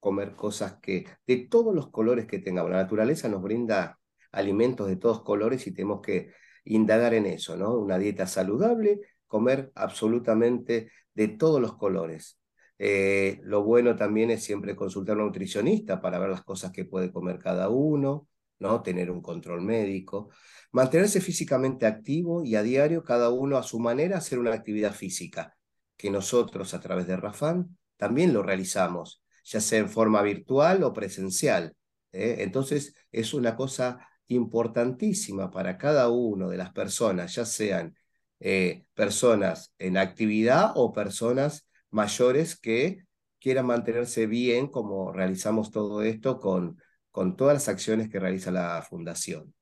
comer 0.00 0.34
cosas 0.34 0.80
que, 0.82 1.06
de 1.24 1.36
todos 1.48 1.72
los 1.72 1.92
colores 1.92 2.26
que 2.26 2.40
tengamos. 2.40 2.72
La 2.72 2.82
naturaleza 2.82 3.28
nos 3.28 3.42
brinda 3.42 4.00
alimentos 4.32 4.88
de 4.88 4.96
todos 4.96 5.22
colores 5.22 5.64
y 5.68 5.72
tenemos 5.72 6.00
que 6.00 6.32
indagar 6.74 7.14
en 7.14 7.26
eso, 7.26 7.56
¿no? 7.56 7.74
Una 7.74 7.98
dieta 7.98 8.26
saludable, 8.26 9.00
comer 9.26 9.72
absolutamente 9.74 10.90
de 11.14 11.28
todos 11.28 11.60
los 11.60 11.76
colores. 11.76 12.38
Eh, 12.78 13.40
lo 13.42 13.64
bueno 13.64 13.96
también 13.96 14.30
es 14.30 14.44
siempre 14.44 14.76
consultar 14.76 15.16
a 15.16 15.20
un 15.20 15.26
nutricionista 15.26 16.00
para 16.00 16.18
ver 16.18 16.30
las 16.30 16.44
cosas 16.44 16.70
que 16.72 16.84
puede 16.84 17.12
comer 17.12 17.38
cada 17.38 17.68
uno, 17.68 18.28
¿no? 18.58 18.82
Tener 18.82 19.10
un 19.10 19.20
control 19.20 19.62
médico. 19.62 20.30
Mantenerse 20.72 21.20
físicamente 21.20 21.86
activo 21.86 22.44
y 22.44 22.54
a 22.54 22.62
diario, 22.62 23.02
cada 23.02 23.30
uno 23.30 23.56
a 23.56 23.62
su 23.62 23.78
manera, 23.80 24.18
hacer 24.18 24.38
una 24.38 24.54
actividad 24.54 24.92
física, 24.94 25.56
que 25.96 26.10
nosotros 26.10 26.74
a 26.74 26.80
través 26.80 27.06
de 27.06 27.16
Rafán 27.16 27.76
también 27.96 28.32
lo 28.32 28.42
realizamos 28.42 29.22
ya 29.48 29.60
sea 29.60 29.78
en 29.78 29.88
forma 29.88 30.22
virtual 30.22 30.82
o 30.82 30.92
presencial. 30.92 31.74
¿eh? 32.12 32.36
Entonces, 32.40 32.94
es 33.10 33.32
una 33.34 33.56
cosa 33.56 34.06
importantísima 34.28 35.50
para 35.50 35.78
cada 35.78 36.08
uno 36.10 36.48
de 36.48 36.56
las 36.56 36.72
personas, 36.72 37.34
ya 37.34 37.44
sean 37.44 37.96
eh, 38.40 38.84
personas 38.94 39.74
en 39.78 39.96
actividad 39.96 40.72
o 40.76 40.92
personas 40.92 41.66
mayores 41.90 42.58
que 42.58 43.04
quieran 43.40 43.66
mantenerse 43.66 44.26
bien, 44.26 44.68
como 44.68 45.12
realizamos 45.12 45.70
todo 45.70 46.02
esto 46.02 46.38
con, 46.38 46.80
con 47.10 47.36
todas 47.36 47.54
las 47.54 47.68
acciones 47.68 48.08
que 48.08 48.20
realiza 48.20 48.50
la 48.50 48.82
Fundación. 48.82 49.54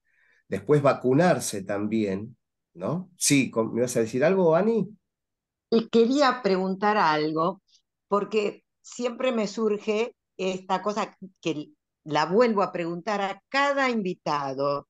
Después 0.49 0.83
vacunarse 0.83 1.63
también, 1.63 2.37
¿no? 2.75 3.11
Sí, 3.17 3.51
¿me 3.73 3.83
vas 3.83 3.97
a 3.97 4.01
decir 4.01 4.25
algo, 4.25 4.55
Ani? 4.55 4.89
Quería 5.91 6.41
preguntar 6.43 6.97
algo, 6.97 7.61
porque 8.09 8.65
siempre 8.83 9.33
me 9.33 9.47
surge 9.47 10.15
esta 10.37 10.83
cosa 10.83 11.17
que 11.41 11.71
la 12.07 12.27
vuelvo 12.27 12.63
a 12.63 12.73
preguntar 12.73 13.21
a 13.21 13.43
cada 13.49 13.91
invitado. 13.91 14.89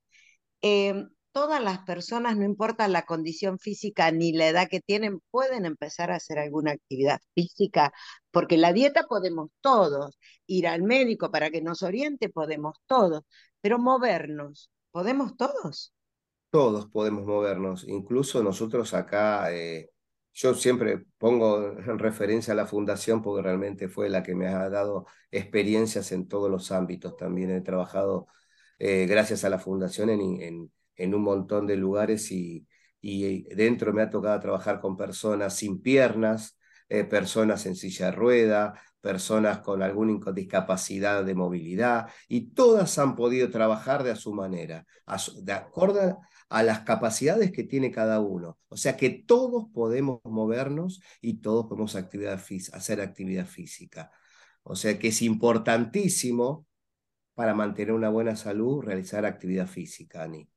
Em, 0.61 1.09
todas 1.33 1.63
las 1.63 1.81
personas, 1.81 2.37
no 2.37 2.45
importa 2.45 2.89
la 2.89 3.05
condición 3.07 3.59
física 3.59 4.11
ni 4.11 4.33
la 4.33 4.49
edad 4.49 4.69
que 4.71 4.81
tienen, 4.81 5.21
pueden 5.31 5.67
empezar 5.67 6.11
a 6.11 6.17
hacer 6.17 6.39
alguna 6.39 6.73
actividad 6.73 7.21
física, 7.35 7.93
porque 8.31 8.57
la 8.57 8.73
dieta 8.73 9.05
podemos 9.09 9.51
todos, 9.61 10.19
ir 10.47 10.67
al 10.69 10.83
médico 10.83 11.31
para 11.31 11.51
que 11.51 11.63
nos 11.63 11.83
oriente 11.83 12.29
podemos 12.29 12.79
todos, 12.87 13.23
pero 13.61 13.79
movernos, 13.79 14.71
¿podemos 14.93 15.37
todos? 15.37 15.93
Todos 16.51 16.87
podemos 16.87 17.27
movernos, 17.27 17.85
incluso 17.87 18.43
nosotros 18.43 18.95
acá 18.95 19.53
eh, 19.53 19.91
yo 20.37 20.55
siempre 20.55 21.03
pongo 21.19 21.79
en 21.79 21.99
referencia 21.99 22.53
a 22.53 22.57
la 22.57 22.67
fundación 22.67 23.23
porque 23.23 23.43
realmente 23.43 23.89
fue 23.89 24.11
la 24.11 24.23
que 24.23 24.35
me 24.35 24.49
ha 24.49 24.69
dado 24.69 25.07
experiencias 25.31 26.13
en 26.13 26.29
todos 26.29 26.51
los 26.51 26.73
ámbitos. 26.73 27.17
También 27.17 27.51
he 27.51 27.63
trabajado 27.63 28.27
eh, 28.79 29.07
gracias 29.07 29.45
a 29.45 29.49
la 29.51 29.59
fundación 29.59 30.11
en, 30.11 30.71
en, 30.97 31.15
un 31.15 31.23
montón 31.23 31.67
de 31.67 31.77
lugares 31.77 32.31
y, 32.33 32.67
y, 33.01 33.45
dentro 33.55 33.95
me 33.95 34.03
ha 34.03 34.11
tocado 34.11 34.39
trabajar 34.41 34.81
con 34.81 34.97
personas 34.97 35.57
sin 35.57 35.81
piernas, 35.81 36.59
eh, 36.91 37.05
personas 37.05 37.65
en 37.65 37.75
silla 37.75 38.07
de 38.07 38.13
rueda, 38.13 38.75
personas 39.01 39.61
con 39.61 39.83
alguna 39.83 40.33
discapacidad 40.33 41.25
de 41.25 41.35
movilidad 41.35 42.09
y 42.29 42.51
todas 42.51 42.99
han 42.99 43.17
podido 43.17 43.51
trabajar 43.51 44.03
de 44.05 44.11
a 44.11 44.17
su 44.17 44.35
manera, 44.35 44.85
de 45.43 45.53
acuerdo 45.53 46.21
a 46.49 46.63
las 46.63 46.81
capacidades 46.81 47.53
que 47.53 47.65
tiene 47.65 47.91
cada 47.91 48.21
uno. 48.21 48.59
O 48.69 48.77
sea 48.77 48.97
que 48.97 49.11
todos 49.11 49.67
podemos 49.73 50.21
movernos 50.25 51.01
y 51.21 51.41
todos 51.41 51.67
podemos 51.67 51.97
hacer 51.97 53.01
actividad 53.01 53.47
física. 53.47 54.11
O 54.63 54.77
sea 54.77 54.99
que 54.99 55.09
es 55.09 55.23
importantísimo 55.23 56.67
para 57.35 57.55
mantener 57.55 57.93
una 57.93 58.09
buena 58.09 58.37
salud 58.37 58.83
realizar 58.83 59.25
actividad 59.25 59.67
física, 59.67 60.23
Ani. 60.23 60.49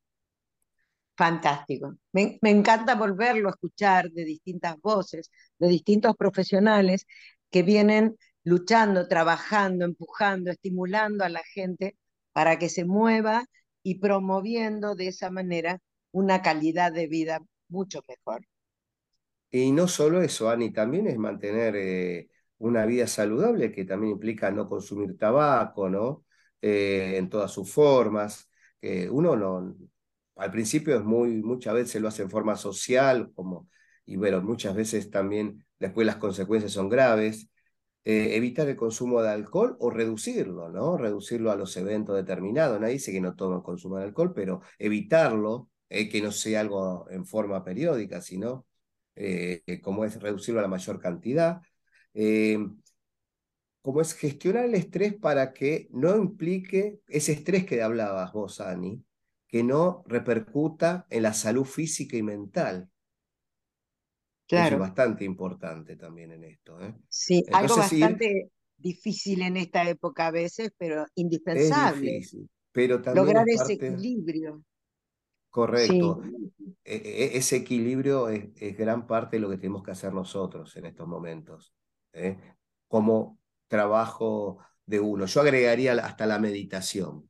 Fantástico. 1.18 1.98
Me, 2.14 2.40
me, 2.42 2.50
encanta 2.50 2.96
volverlo 2.96 3.50
a 3.50 3.52
escuchar 3.52 4.10
de 4.12 4.24
distintas 4.24 4.80
voces, 4.80 5.30
de 5.58 5.68
distintos 5.68 6.16
profesionales 6.16 7.06
que 7.52 7.62
vienen 7.62 8.16
luchando, 8.44 9.08
trabajando, 9.08 9.84
empujando, 9.84 10.50
estimulando 10.50 11.26
a 11.26 11.30
la 11.30 11.42
gente 11.54 11.98
para 12.32 12.58
que 12.58 12.70
se 12.70 12.86
mueva 12.86 13.46
y 13.90 13.96
promoviendo 13.96 14.94
de 14.94 15.08
esa 15.08 15.32
manera 15.32 15.80
una 16.12 16.44
calidad 16.44 16.94
de 16.94 17.08
vida 17.08 17.40
mucho 17.70 18.04
mejor. 18.08 18.46
Y 19.50 19.72
no 19.72 19.88
solo 19.88 20.22
eso, 20.22 20.48
Ani, 20.50 20.72
también 20.72 21.08
es 21.08 21.18
mantener 21.18 21.76
eh, 21.76 22.30
una 22.60 22.86
vida 22.86 23.08
saludable 23.08 23.72
que 23.72 23.84
también 23.86 24.14
implica 24.14 24.52
no 24.52 24.70
consumir 24.70 25.18
tabaco, 25.18 25.90
¿no? 25.90 26.24
Eh, 26.62 27.16
en 27.18 27.30
todas 27.30 27.52
sus 27.52 27.72
formas. 27.72 28.48
uno 29.10 29.36
no, 29.36 29.76
al 30.36 30.52
principio 30.52 30.96
es 30.96 31.04
muy, 31.04 31.42
muchas 31.42 31.74
veces 31.74 32.00
lo 32.02 32.10
hace 32.10 32.22
en 32.24 32.30
forma 32.30 32.56
social, 32.56 33.32
como, 33.34 33.70
y 34.06 34.18
bueno, 34.18 34.40
muchas 34.42 34.76
veces 34.76 35.10
también 35.10 35.66
después 35.80 36.06
las 36.06 36.18
consecuencias 36.18 36.72
son 36.74 36.90
graves. 36.90 37.50
Eh, 38.06 38.36
evitar 38.36 38.68
el 38.70 38.76
consumo 38.78 39.22
de 39.22 39.30
alcohol 39.30 39.76
o 39.80 39.90
reducirlo, 39.90 40.70
¿no? 40.70 40.98
Reducirlo 40.98 41.52
a 41.52 41.56
los 41.56 41.76
eventos 41.78 42.16
determinados. 42.16 42.80
Nadie 42.80 42.94
dice 42.94 43.12
que 43.12 43.22
no 43.22 43.36
tomen 43.36 43.62
consumo 43.62 43.98
de 43.98 44.06
alcohol, 44.06 44.34
pero 44.34 44.62
evitarlo, 44.80 45.70
eh, 45.90 46.10
que 46.10 46.22
no 46.22 46.32
sea 46.32 46.62
algo 46.62 47.08
en 47.10 47.26
forma 47.26 47.64
periódica, 47.64 48.22
sino 48.22 48.66
eh, 49.16 49.82
como 49.84 50.06
es 50.06 50.20
reducirlo 50.22 50.60
a 50.60 50.64
la 50.64 50.70
mayor 50.70 51.00
cantidad. 51.00 51.62
como 53.82 54.02
es 54.02 54.14
gestionar 54.14 54.66
el 54.66 54.76
estrés 54.76 55.16
para 55.16 55.54
que 55.54 55.88
no 55.92 56.16
implique 56.18 57.00
ese 57.08 57.34
estrés 57.34 57.66
que 57.66 57.82
hablabas 57.82 58.32
vos, 58.34 58.62
Ani, 58.62 59.04
que 59.48 59.64
no 59.64 60.04
repercuta 60.08 61.06
en 61.10 61.24
la 61.24 61.34
salud 61.34 61.66
física 61.66 62.18
y 62.18 62.24
mental. 62.24 62.90
Claro. 64.50 64.78
es 64.78 64.80
bastante 64.80 65.24
importante 65.24 65.96
también 65.96 66.32
en 66.32 66.44
esto. 66.44 66.82
¿eh? 66.82 66.96
Sí, 67.08 67.46
algo 67.52 67.78
bastante 67.78 68.50
difícil 68.76 69.44
en 69.44 69.58
esta 69.58 69.88
época 69.88 70.26
a 70.26 70.32
veces, 70.32 70.72
pero 70.76 71.06
indispensable. 71.14 72.18
Es 72.18 72.32
difícil, 72.32 72.50
pero 72.72 73.00
también 73.00 73.26
Lograr 73.26 73.46
ese 73.48 73.74
equilibrio. 73.74 74.64
Correcto. 75.52 76.24
E, 76.84 76.96
e, 76.96 77.38
ese 77.38 77.58
equilibrio 77.58 78.28
es, 78.30 78.76
gran 78.76 79.06
parte 79.06 79.38
de 79.38 79.42
lo 79.42 79.52
que 79.52 79.58
tenemos 79.58 79.84
que 79.84 79.92
hacer 79.92 80.14
nosotros 80.14 80.76
en 80.78 80.88
estos 80.88 81.08
momentos. 81.08 81.76
¿eh? 82.14 82.36
Como 82.88 83.38
trabajo 83.68 84.58
de 84.88 85.00
uno. 85.00 85.28
Yo 85.28 85.42
agregaría 85.42 85.94
hasta 85.94 86.26
la 86.26 86.40
meditación, 86.40 87.30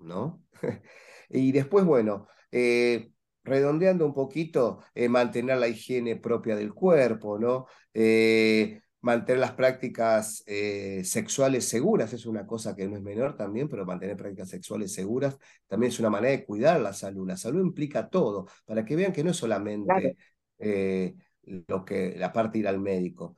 ¿no? 0.00 0.42
y 1.28 1.52
después, 1.52 1.84
bueno, 1.84 2.26
eh, 2.50 3.12
redondeando 3.50 4.06
un 4.06 4.14
poquito, 4.14 4.80
eh, 4.94 5.08
mantener 5.08 5.58
la 5.58 5.68
higiene 5.68 6.16
propia 6.16 6.56
del 6.56 6.72
cuerpo, 6.72 7.38
¿no? 7.38 7.66
Eh, 7.92 8.80
mantener 9.02 9.40
las 9.40 9.52
prácticas 9.52 10.42
eh, 10.46 11.02
sexuales 11.04 11.68
seguras 11.68 12.12
es 12.12 12.26
una 12.26 12.46
cosa 12.46 12.76
que 12.76 12.86
no 12.86 12.96
es 12.96 13.02
menor 13.02 13.36
también, 13.36 13.68
pero 13.68 13.84
mantener 13.84 14.16
prácticas 14.16 14.48
sexuales 14.50 14.92
seguras 14.92 15.36
también 15.66 15.90
es 15.90 15.98
una 15.98 16.10
manera 16.10 16.30
de 16.32 16.44
cuidar 16.44 16.80
la 16.80 16.92
salud. 16.92 17.26
La 17.26 17.36
salud 17.36 17.60
implica 17.60 18.08
todo, 18.08 18.46
para 18.64 18.84
que 18.84 18.96
vean 18.96 19.12
que 19.12 19.24
no 19.24 19.30
es 19.32 19.36
solamente 19.36 20.16
lo 21.44 21.84
que, 21.84 22.14
la 22.16 22.32
parte 22.32 22.58
de 22.58 22.58
ir 22.60 22.68
al 22.68 22.80
médico. 22.80 23.36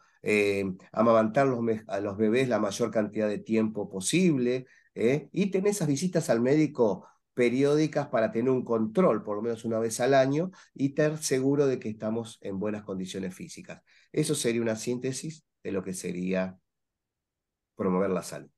amamantar 0.92 1.47
los, 1.47 1.61
a 1.88 2.00
los 2.00 2.16
bebés 2.16 2.49
la 2.49 2.59
mayor 2.59 2.90
cantidad 2.90 3.28
de 3.28 3.38
tiempo 3.38 3.88
posible 3.88 4.66
y 4.95 5.47
tener 5.50 5.69
esas 5.69 5.88
visitas 5.88 6.28
al 6.28 6.40
médico 6.40 7.07
periódicas 7.35 8.09
para 8.09 8.31
tener 8.31 8.51
un 8.51 8.65
control, 8.65 9.23
por 9.23 9.37
lo 9.37 9.43
menos 9.43 9.65
una 9.65 9.79
vez 9.79 10.01
al 10.01 10.15
año, 10.15 10.51
y 10.75 10.89
estar 10.89 11.19
seguro 11.19 11.67
de 11.67 11.79
que 11.79 11.89
estamos 11.89 12.39
en 12.43 12.59
buenas 12.59 12.83
condiciones 12.83 13.35
físicas. 13.35 13.83
Eso 14.12 14.35
sería 14.35 14.62
una 14.62 14.77
síntesis 14.77 15.45
de 15.62 15.73
lo 15.73 15.83
que 15.83 15.95
sería 15.95 16.59
promover 17.77 18.11
la 18.11 18.23
salud. 18.23 18.51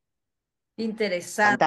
Interesante, 0.77 1.67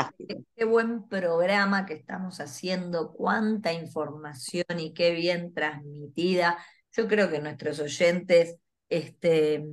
qué 0.53 0.65
buen 0.65 1.07
programa 1.07 1.85
que 1.85 1.93
estamos 1.93 2.41
haciendo, 2.41 3.13
cuánta 3.13 3.71
información 3.71 4.65
y 4.77 4.93
qué 4.93 5.11
bien 5.11 5.53
transmitida. 5.53 6.57
Yo 6.91 7.07
creo 7.07 7.29
que 7.29 7.39
nuestros 7.39 7.79
oyentes 7.79 8.57
este, 8.89 9.65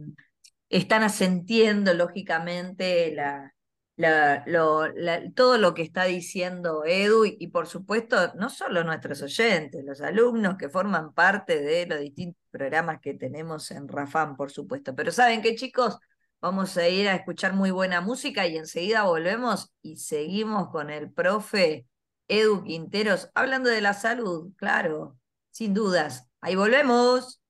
están 0.68 1.02
asentiendo 1.02 1.94
lógicamente 1.94 3.12
la, 3.12 3.52
todo 3.96 5.58
lo 5.58 5.74
que 5.74 5.82
está 5.82 6.04
diciendo 6.04 6.84
Edu 6.84 7.24
y, 7.24 7.46
por 7.48 7.66
supuesto 7.66 8.34
no 8.34 8.50
solo 8.50 8.82
nuestros 8.82 9.22
oyentes, 9.22 9.84
los 9.84 10.00
alumnos 10.00 10.56
que 10.56 10.68
forman 10.68 11.12
parte 11.12 11.60
de 11.60 11.86
los 11.86 12.00
distintos 12.00 12.42
programas 12.50 13.00
que 13.00 13.14
tenemos 13.14 13.70
en 13.70 13.86
Rafam, 13.88 14.36
por 14.36 14.50
supuesto. 14.50 14.94
Pero 14.94 15.12
saben 15.12 15.42
qué 15.42 15.54
chicos, 15.54 15.98
vamos 16.40 16.76
a 16.76 16.88
ir 16.88 17.08
a 17.08 17.14
escuchar 17.14 17.52
muy 17.52 17.70
buena 17.70 18.00
música 18.00 18.46
y 18.46 18.56
enseguida 18.56 19.04
volvemos 19.04 19.72
y 19.82 19.98
seguimos 19.98 20.70
con 20.70 20.90
el 20.90 21.12
profe 21.12 21.86
Edu 22.26 22.64
Quinteros 22.64 23.30
hablando 23.34 23.70
de 23.70 23.80
la 23.80 23.94
salud, 23.94 24.52
claro, 24.56 25.16
sin 25.50 25.72
dudas. 25.72 26.28
Ahí 26.40 26.56
volvemos. 26.56 27.43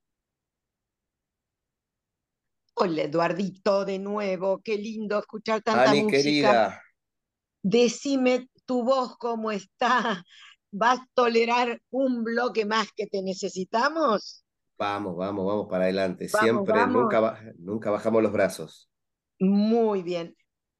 Hola 2.78 3.02
Eduardito 3.02 3.86
de 3.86 3.98
nuevo, 3.98 4.60
qué 4.62 4.76
lindo 4.76 5.18
escuchar 5.18 5.62
tanta 5.62 5.90
Ani, 5.90 6.02
música. 6.02 6.22
querida. 6.22 6.82
Decime 7.62 8.50
tu 8.66 8.84
voz 8.84 9.16
cómo 9.16 9.50
está. 9.50 10.22
¿Vas 10.70 10.98
a 10.98 11.08
tolerar 11.14 11.80
un 11.90 12.22
bloque 12.22 12.66
más 12.66 12.88
que 12.94 13.06
te 13.06 13.22
necesitamos? 13.22 14.44
Vamos, 14.78 15.16
vamos, 15.16 15.46
vamos 15.46 15.66
para 15.70 15.84
adelante. 15.84 16.28
Siempre, 16.28 16.86
Nunca, 16.86 17.40
nunca 17.58 17.90
bajamos 17.90 18.22
los 18.22 18.32
brazos. 18.32 18.90
Muy 19.40 20.02
bien. 20.02 20.36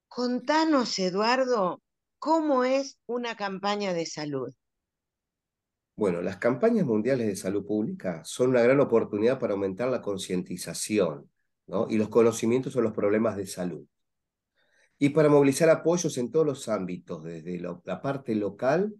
Contanos, 0.09 0.99
Eduardo, 0.99 1.81
¿cómo 2.19 2.65
es 2.65 2.99
una 3.07 3.37
campaña 3.37 3.95
de 3.95 4.05
salud? 4.05 4.53
Bueno, 5.97 6.21
las 6.21 6.37
campañas 6.37 6.85
mundiales 6.85 7.27
de 7.27 7.37
salud 7.37 7.65
pública 7.67 8.23
son 8.23 8.51
una 8.51 8.61
gran 8.61 8.81
oportunidad 8.81 9.39
para 9.39 9.55
aumentar 9.55 9.89
la 9.89 10.03
concientización, 10.03 11.31
y 11.89 11.97
los 11.97 12.09
conocimientos 12.09 12.73
sobre 12.73 12.85
los 12.85 12.95
problemas 12.95 13.37
de 13.37 13.47
salud. 13.47 13.87
Y 14.99 15.11
para 15.11 15.29
movilizar 15.29 15.69
apoyos 15.69 16.17
en 16.19 16.31
todos 16.31 16.47
los 16.47 16.69
ámbitos, 16.69 17.23
desde 17.23 17.59
la 17.59 18.01
parte 18.01 18.35
local 18.35 18.95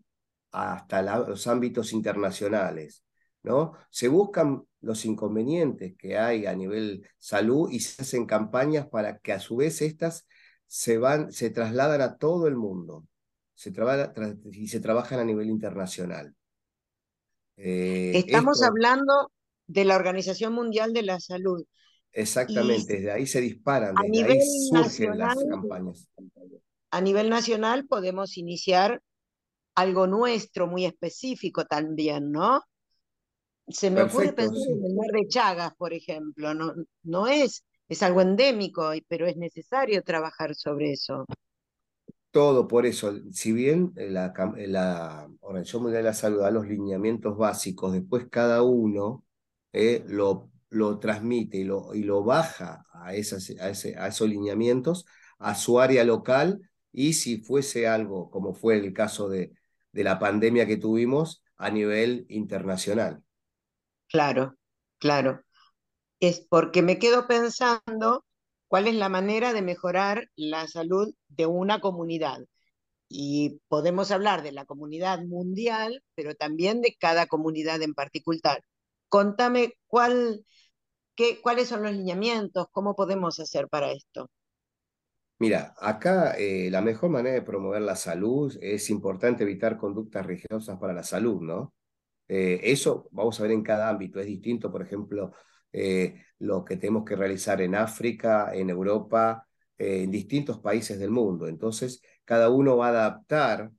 hasta 0.51 1.03
los 1.27 1.47
ámbitos 1.47 1.93
internacionales. 1.93 3.05
¿no? 3.43 3.73
Se 3.91 4.09
buscan 4.09 4.65
los 4.81 5.05
inconvenientes 5.05 5.95
que 5.97 6.19
hay 6.19 6.47
a 6.47 6.55
nivel 6.55 7.07
salud 7.19 7.71
y 7.71 7.81
se 7.81 8.03
hacen 8.03 8.27
campañas 8.27 8.87
para 8.89 9.19
que 9.19 9.33
a 9.33 9.41
su 9.41 9.57
vez 9.57 9.81
estas 9.83 10.27
se, 10.67 10.99
van, 10.99 11.33
se 11.33 11.51
trasladan 11.51 12.01
a 12.01 12.17
todo 12.17 12.49
el 12.49 12.57
mundo 12.57 13.07
se 13.57 13.73
y 14.53 14.69
se 14.69 14.81
trabajan 14.81 15.19
a 15.19 15.25
nivel 15.25 15.49
internacional. 15.49 16.35
Eh, 17.57 18.13
Estamos 18.15 18.63
hablando 18.63 19.33
de 19.67 19.87
la 19.87 19.97
Organización 19.97 20.53
Mundial 20.53 20.93
de 20.93 21.03
la 21.03 21.19
Salud. 21.21 21.65
Exactamente, 22.17 22.95
desde 22.95 23.13
ahí 23.13 23.27
se 23.27 23.43
disparan, 23.43 23.95
desde 24.11 24.33
ahí 24.33 24.41
surgen 24.71 25.19
las 25.19 25.37
campañas. 25.45 26.09
A 26.91 27.01
nivel 27.03 27.29
nacional 27.29 27.87
podemos 27.87 28.39
iniciar 28.39 29.03
algo 29.75 30.07
nuestro, 30.07 30.67
muy 30.67 30.87
específico 30.87 31.67
también, 31.67 32.33
¿no? 32.33 32.63
Se 33.69 33.91
me 33.91 34.01
ocurre 34.01 34.33
pensar 34.33 34.67
en 34.67 34.83
el 34.83 34.95
mar 34.95 35.09
de 35.13 35.29
Chagas, 35.29 35.75
por 35.77 35.93
ejemplo, 35.93 36.55
no, 36.55 36.73
no 37.03 37.27
es, 37.27 37.65
es 37.87 38.03
algo 38.03 38.23
endémico, 38.23 38.93
pero 39.09 39.27
es 39.27 39.37
necesario 39.37 40.03
trabajar 40.03 40.55
sobre 40.55 40.93
eso. 40.93 41.27
Todo 42.31 42.67
por 42.67 42.87
eso, 42.87 43.13
si 43.31 43.53
bien 43.53 43.93
la, 43.95 44.33
la 44.57 45.29
Organización 45.41 45.83
Mundial 45.83 46.03
de 46.03 46.09
la 46.09 46.15
Salud 46.15 46.41
da 46.41 46.51
los 46.51 46.67
lineamientos 46.67 47.37
básicos, 47.37 47.93
después 47.93 48.27
cada 48.31 48.63
uno 48.63 49.23
eh, 49.75 50.03
lo 50.07 50.49
lo 50.77 50.99
transmite 50.99 51.59
y 51.59 51.65
lo, 51.65 51.95
y 51.95 52.03
lo 52.05 52.25
baja 52.25 52.87
a, 52.93 53.15
esas, 53.15 53.51
a, 53.61 53.71
ese, 53.71 53.97
a 53.99 54.09
esos 54.09 54.29
lineamientos, 54.29 55.07
a 55.39 55.55
su 55.55 55.81
área 55.81 56.05
local 56.05 56.61
y 56.93 57.15
si 57.15 57.39
fuese 57.39 57.89
algo, 57.89 58.31
como 58.31 58.55
fue 58.55 58.77
el 58.79 58.93
caso 58.93 59.29
de, 59.29 59.53
de 59.93 60.05
la 60.05 60.19
pandemia 60.19 60.67
que 60.67 60.77
tuvimos, 60.79 61.43
a 61.57 61.71
nivel 61.71 62.27
internacional. 62.29 63.23
Claro, 64.09 64.57
claro. 64.99 65.43
Es 66.21 66.41
porque 66.49 66.83
me 66.83 66.99
quedo 66.99 67.27
pensando 67.29 68.25
cuál 68.69 68.89
es 68.89 68.95
la 68.95 69.09
manera 69.11 69.53
de 69.55 69.63
mejorar 69.63 70.29
la 70.37 70.69
salud 70.69 71.15
de 71.29 71.47
una 71.47 71.81
comunidad. 71.81 72.41
y 73.09 73.61
podemos 73.69 74.11
hablar 74.13 74.43
de 74.43 74.53
la 74.53 74.67
comunidad 74.67 75.21
mundial, 75.25 76.03
pero 76.17 76.35
también 76.37 76.81
de 76.83 76.97
cada 76.99 77.27
comunidad 77.27 77.83
en 77.83 77.95
particular. 77.95 78.63
Contame 79.09 79.75
cuál, 79.89 80.45
cuáles 81.43 81.69
son 81.69 81.83
los 81.83 81.93
lineamientos, 81.93 82.67
cómo 82.71 82.95
podemos 82.95 83.41
hacer 83.41 83.69
para 83.69 83.93
esto. 83.93 84.29
Mira, 85.39 85.75
acá 85.79 86.35
eh, 86.39 86.71
la 86.71 86.81
mejor 86.81 87.11
manera 87.11 87.35
de 87.35 87.43
promover 87.43 87.83
la 87.83 87.97
salud 87.97 88.57
es 88.61 88.89
importante 88.89 89.43
evitar 89.45 89.77
conductas 89.77 90.25
religiosas 90.25 90.79
para 90.79 90.95
la 90.95 91.03
salud, 91.03 91.43
¿no? 91.43 91.75
Eh, 92.29 92.61
eso 92.65 93.09
vamos 93.13 93.39
a 93.39 93.43
ver 93.43 93.53
en 93.53 93.63
cada 93.63 93.89
ámbito, 93.89 94.19
es 94.21 94.27
distinto, 94.27 94.73
por 94.73 94.83
ejemplo, 94.83 95.33
eh, 95.73 96.23
lo 96.39 96.65
que 96.65 96.77
tenemos 96.77 97.05
que 97.05 97.17
realizar 97.17 97.61
en 97.61 97.75
África, 97.75 98.55
en 98.55 98.71
Europa, 98.71 99.47
en 99.79 100.11
distintos 100.11 100.59
países 100.61 100.99
del 100.99 101.11
mundo. 101.11 101.49
Entonces, 101.49 102.03
cada 102.25 102.49
uno 102.51 102.77
va 102.79 102.87
a 102.89 102.91
adaptar 102.91 103.71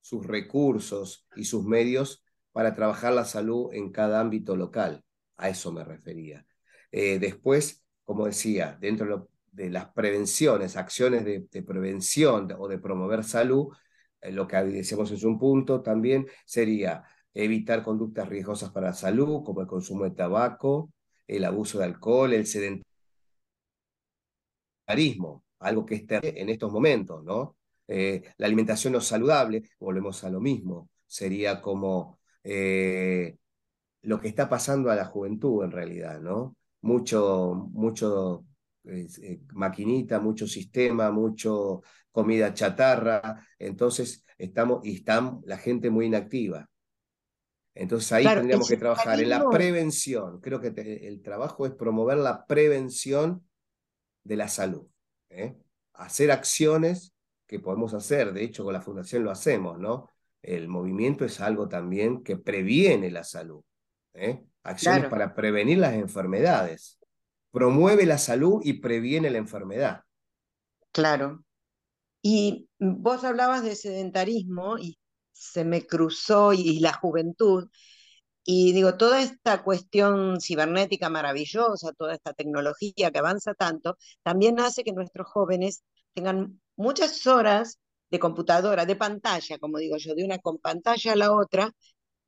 sus 0.00 0.24
recursos 0.26 1.26
y 1.34 1.44
sus 1.44 1.64
medios 1.64 2.24
para 2.52 2.74
trabajar 2.74 3.12
la 3.12 3.24
salud 3.24 3.72
en 3.74 3.90
cada 3.90 4.20
ámbito 4.20 4.56
local. 4.56 5.04
A 5.36 5.48
eso 5.48 5.72
me 5.72 5.84
refería. 5.84 6.46
después, 6.90 7.84
como 8.04 8.26
decía, 8.26 8.76
dentro 8.80 9.28
de 9.56 9.70
las 9.70 9.86
prevenciones, 9.92 10.76
acciones 10.76 11.24
de, 11.24 11.62
prevención 11.62 12.48
o 12.58 12.68
de 12.68 12.78
promover 12.78 13.24
salud, 13.24 13.68
eh, 14.20 14.30
lo 14.32 14.46
que 14.46 14.56
decíamos 14.58 15.10
es 15.10 15.24
un 15.24 15.38
punto 15.38 15.82
también 15.82 16.26
sería 16.44 17.04
evitar 17.34 17.82
conductas 17.82 18.28
riesgosas 18.28 18.70
para 18.70 18.88
la 18.88 18.94
salud, 18.94 19.42
como 19.44 19.62
el 19.62 19.66
consumo 19.66 20.04
de 20.04 20.10
tabaco, 20.10 20.92
el 21.26 21.44
abuso 21.44 21.78
de 21.78 21.84
alcohol, 21.86 22.32
el 22.34 22.46
sedentarismo, 22.46 22.84
algo 25.58 25.86
que 25.86 25.96
es 25.96 26.04
en 26.08 26.48
estos 26.50 26.72
momentos, 26.72 27.24
¿no? 27.24 27.56
Eh, 27.88 28.22
la 28.38 28.46
alimentación 28.46 28.92
no 28.92 29.00
saludable, 29.00 29.62
volvemos 29.78 30.24
a 30.24 30.30
lo 30.30 30.40
mismo, 30.40 30.90
sería 31.06 31.62
como 31.62 32.20
eh, 32.42 33.36
lo 34.02 34.20
que 34.20 34.28
está 34.28 34.48
pasando 34.48 34.90
a 34.90 34.96
la 34.96 35.04
juventud 35.04 35.64
en 35.64 35.70
realidad, 35.70 36.20
¿no? 36.20 36.56
Mucho, 36.82 37.54
mucho 37.72 38.44
eh, 38.84 39.40
maquinita, 39.52 40.20
mucho 40.20 40.46
sistema, 40.46 41.10
mucho 41.10 41.82
comida 42.12 42.54
chatarra, 42.54 43.44
entonces 43.58 44.24
estamos, 44.38 44.84
y 44.86 44.96
está 44.96 45.38
la 45.44 45.58
gente 45.58 45.90
muy 45.90 46.06
inactiva. 46.06 46.68
Entonces 47.74 48.10
ahí 48.12 48.24
tendríamos 48.24 48.68
que 48.68 48.78
trabajar 48.78 49.20
en 49.20 49.28
la 49.28 49.48
prevención. 49.50 50.40
Creo 50.40 50.60
que 50.60 50.68
el 50.68 51.20
trabajo 51.20 51.66
es 51.66 51.72
promover 51.72 52.16
la 52.16 52.46
prevención 52.46 53.46
de 54.24 54.36
la 54.36 54.48
salud. 54.48 54.86
¿eh? 55.28 55.56
Hacer 55.92 56.30
acciones 56.30 57.12
que 57.46 57.60
podemos 57.60 57.92
hacer, 57.92 58.32
de 58.32 58.44
hecho 58.44 58.64
con 58.64 58.72
la 58.72 58.80
fundación 58.80 59.24
lo 59.24 59.30
hacemos, 59.30 59.78
¿no? 59.78 60.08
El 60.42 60.68
movimiento 60.68 61.24
es 61.24 61.40
algo 61.40 61.68
también 61.68 62.22
que 62.22 62.36
previene 62.36 63.10
la 63.10 63.24
salud. 63.24 63.62
¿Eh? 64.16 64.44
Acciones 64.62 65.08
para 65.08 65.34
prevenir 65.34 65.78
las 65.78 65.94
enfermedades 65.94 66.98
promueve 67.56 68.04
la 68.04 68.18
salud 68.18 68.60
y 68.64 68.74
previene 68.74 69.30
la 69.30 69.38
enfermedad. 69.38 70.02
Claro. 70.92 71.42
Y 72.20 72.68
vos 72.78 73.24
hablabas 73.24 73.62
de 73.62 73.74
sedentarismo 73.76 74.76
y 74.78 74.98
se 75.32 75.64
me 75.64 75.86
cruzó 75.86 76.52
y, 76.52 76.80
la 76.80 76.92
juventud. 76.92 77.70
Y 78.44 78.72
digo, 78.72 78.98
toda 78.98 79.22
esta 79.22 79.62
cuestión 79.62 80.40
cibernética 80.40 81.08
maravillosa, 81.08 81.92
toda 81.92 82.12
esta 82.14 82.34
tecnología 82.34 83.10
que 83.10 83.18
avanza 83.18 83.54
tanto, 83.54 83.96
también 84.22 84.60
hace 84.60 84.84
que 84.84 84.92
nuestros 84.92 85.26
jóvenes 85.26 85.82
tengan 86.12 86.60
muchas 86.76 87.26
horas 87.26 87.78
de 88.10 88.18
computadora, 88.18 88.84
de 88.84 88.96
pantalla, 88.96 89.58
como 89.58 89.78
digo 89.78 89.96
yo, 89.96 90.14
de 90.14 90.24
una 90.24 90.38
con 90.38 90.58
pantalla 90.58 91.12
a 91.12 91.16
la 91.16 91.32
otra, 91.32 91.72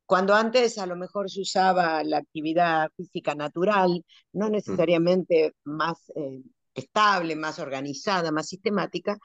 cuando 0.09 0.33
antes 0.33 0.79
a 0.79 0.87
lo 0.87 0.95
mejor 0.95 1.29
se 1.29 1.41
usaba 1.41 2.03
la 2.03 2.17
actividad 2.17 2.89
física 2.97 3.35
natural, 3.35 4.03
no 4.33 4.49
necesariamente 4.49 5.53
más 5.65 6.11
eh, 6.15 6.41
estable, 6.73 7.35
más 7.35 7.59
organizada, 7.59 8.31
más 8.31 8.47
sistemática, 8.47 9.19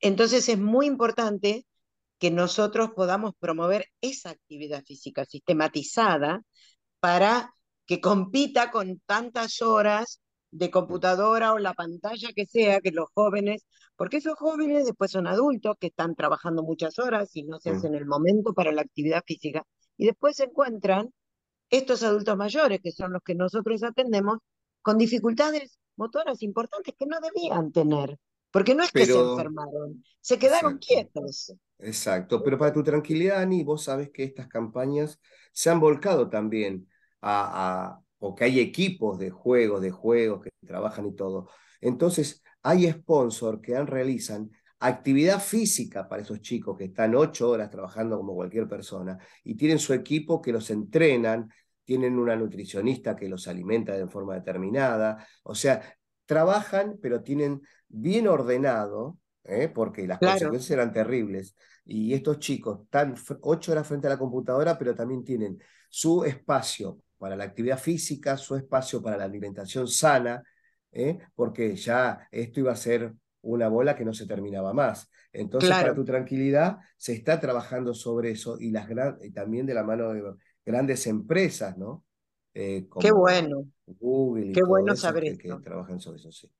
entonces 0.00 0.48
es 0.48 0.58
muy 0.58 0.86
importante 0.86 1.66
que 2.18 2.32
nosotros 2.32 2.90
podamos 2.96 3.34
promover 3.38 3.86
esa 4.00 4.30
actividad 4.30 4.82
física 4.84 5.24
sistematizada 5.24 6.42
para 6.98 7.54
que 7.86 8.00
compita 8.00 8.72
con 8.72 9.00
tantas 9.06 9.62
horas 9.62 10.20
de 10.50 10.68
computadora 10.72 11.52
o 11.52 11.60
la 11.60 11.74
pantalla 11.74 12.30
que 12.34 12.46
sea 12.46 12.80
que 12.80 12.90
los 12.90 13.06
jóvenes, 13.14 13.66
porque 13.94 14.16
esos 14.16 14.34
jóvenes 14.34 14.84
después 14.86 15.12
son 15.12 15.28
adultos 15.28 15.76
que 15.78 15.86
están 15.88 16.16
trabajando 16.16 16.64
muchas 16.64 16.98
horas 16.98 17.30
y 17.36 17.44
no 17.44 17.60
se 17.60 17.70
mm. 17.70 17.76
hacen 17.76 17.94
el 17.94 18.06
momento 18.06 18.52
para 18.52 18.72
la 18.72 18.82
actividad 18.82 19.22
física. 19.24 19.64
Y 19.96 20.06
después 20.06 20.36
se 20.36 20.44
encuentran 20.44 21.12
estos 21.70 22.02
adultos 22.02 22.36
mayores, 22.36 22.80
que 22.82 22.92
son 22.92 23.12
los 23.12 23.22
que 23.22 23.34
nosotros 23.34 23.82
atendemos, 23.82 24.38
con 24.82 24.98
dificultades 24.98 25.78
motoras 25.96 26.42
importantes 26.42 26.94
que 26.98 27.06
no 27.06 27.18
debían 27.20 27.72
tener, 27.72 28.18
porque 28.50 28.74
no 28.74 28.82
es 28.82 28.92
que 28.92 29.06
se 29.06 29.18
enfermaron, 29.18 30.04
se 30.20 30.38
quedaron 30.38 30.78
quietos. 30.78 31.54
Exacto, 31.78 32.42
pero 32.42 32.58
para 32.58 32.72
tu 32.72 32.82
tranquilidad, 32.82 33.40
Ani, 33.40 33.64
vos 33.64 33.84
sabes 33.84 34.10
que 34.10 34.24
estas 34.24 34.48
campañas 34.48 35.20
se 35.52 35.70
han 35.70 35.80
volcado 35.80 36.28
también 36.28 36.88
a, 37.20 37.94
a 37.94 38.02
o 38.24 38.36
que 38.36 38.44
hay 38.44 38.60
equipos 38.60 39.18
de 39.18 39.30
juegos, 39.30 39.82
de 39.82 39.90
juegos 39.90 40.44
que 40.44 40.50
trabajan 40.64 41.06
y 41.06 41.16
todo. 41.16 41.48
Entonces, 41.80 42.40
hay 42.62 42.88
sponsors 42.88 43.60
que 43.60 43.74
han, 43.74 43.88
realizan 43.88 44.50
actividad 44.86 45.40
física 45.40 46.08
para 46.08 46.22
esos 46.22 46.40
chicos 46.40 46.76
que 46.76 46.84
están 46.84 47.14
ocho 47.14 47.50
horas 47.50 47.70
trabajando 47.70 48.16
como 48.18 48.34
cualquier 48.34 48.68
persona 48.68 49.18
y 49.44 49.54
tienen 49.54 49.78
su 49.78 49.92
equipo 49.94 50.40
que 50.42 50.52
los 50.52 50.70
entrenan, 50.70 51.50
tienen 51.84 52.18
una 52.18 52.36
nutricionista 52.36 53.16
que 53.16 53.28
los 53.28 53.48
alimenta 53.48 53.96
de 53.96 54.06
forma 54.06 54.34
determinada, 54.34 55.26
o 55.42 55.54
sea, 55.54 55.82
trabajan 56.26 56.98
pero 57.00 57.22
tienen 57.22 57.62
bien 57.88 58.28
ordenado, 58.28 59.18
¿eh? 59.44 59.68
porque 59.68 60.06
las 60.06 60.18
consecuencias 60.18 60.70
eran 60.70 60.92
terribles, 60.92 61.56
y 61.84 62.14
estos 62.14 62.38
chicos 62.38 62.80
están 62.84 63.14
ocho 63.40 63.72
horas 63.72 63.86
frente 63.86 64.06
a 64.06 64.10
la 64.10 64.18
computadora, 64.18 64.78
pero 64.78 64.94
también 64.94 65.24
tienen 65.24 65.58
su 65.88 66.24
espacio 66.24 66.98
para 67.18 67.36
la 67.36 67.44
actividad 67.44 67.78
física, 67.78 68.36
su 68.36 68.56
espacio 68.56 69.02
para 69.02 69.16
la 69.16 69.24
alimentación 69.24 69.88
sana, 69.88 70.42
¿eh? 70.90 71.18
porque 71.34 71.76
ya 71.76 72.26
esto 72.30 72.60
iba 72.60 72.72
a 72.72 72.76
ser 72.76 73.14
una 73.42 73.68
bola 73.68 73.96
que 73.96 74.04
no 74.04 74.14
se 74.14 74.26
terminaba 74.26 74.72
más. 74.72 75.10
Entonces, 75.32 75.70
para 75.70 75.94
tu 75.94 76.04
tranquilidad, 76.04 76.78
se 76.96 77.12
está 77.12 77.40
trabajando 77.40 77.94
sobre 77.94 78.30
eso 78.30 78.58
y, 78.58 78.70
las 78.70 78.88
también 79.34 79.66
de 79.66 79.74
la 79.74 79.82
mano 79.82 80.12
de 80.12 80.22
grandes 80.64 81.06
empresas, 81.06 81.76
¿no? 81.76 82.04
Eh, 82.54 82.86
Qué 83.00 83.12
bueno. 83.12 83.66
Google 83.86 84.46
y 84.46 84.52
Qué 84.52 84.62
bueno 84.62 84.94
saber 84.94 85.24
que, 85.24 85.38
que, 85.38 85.54
trabajan 85.62 86.00
sobre 86.00 86.18
eso, 86.18 86.30
sí. 86.30 86.50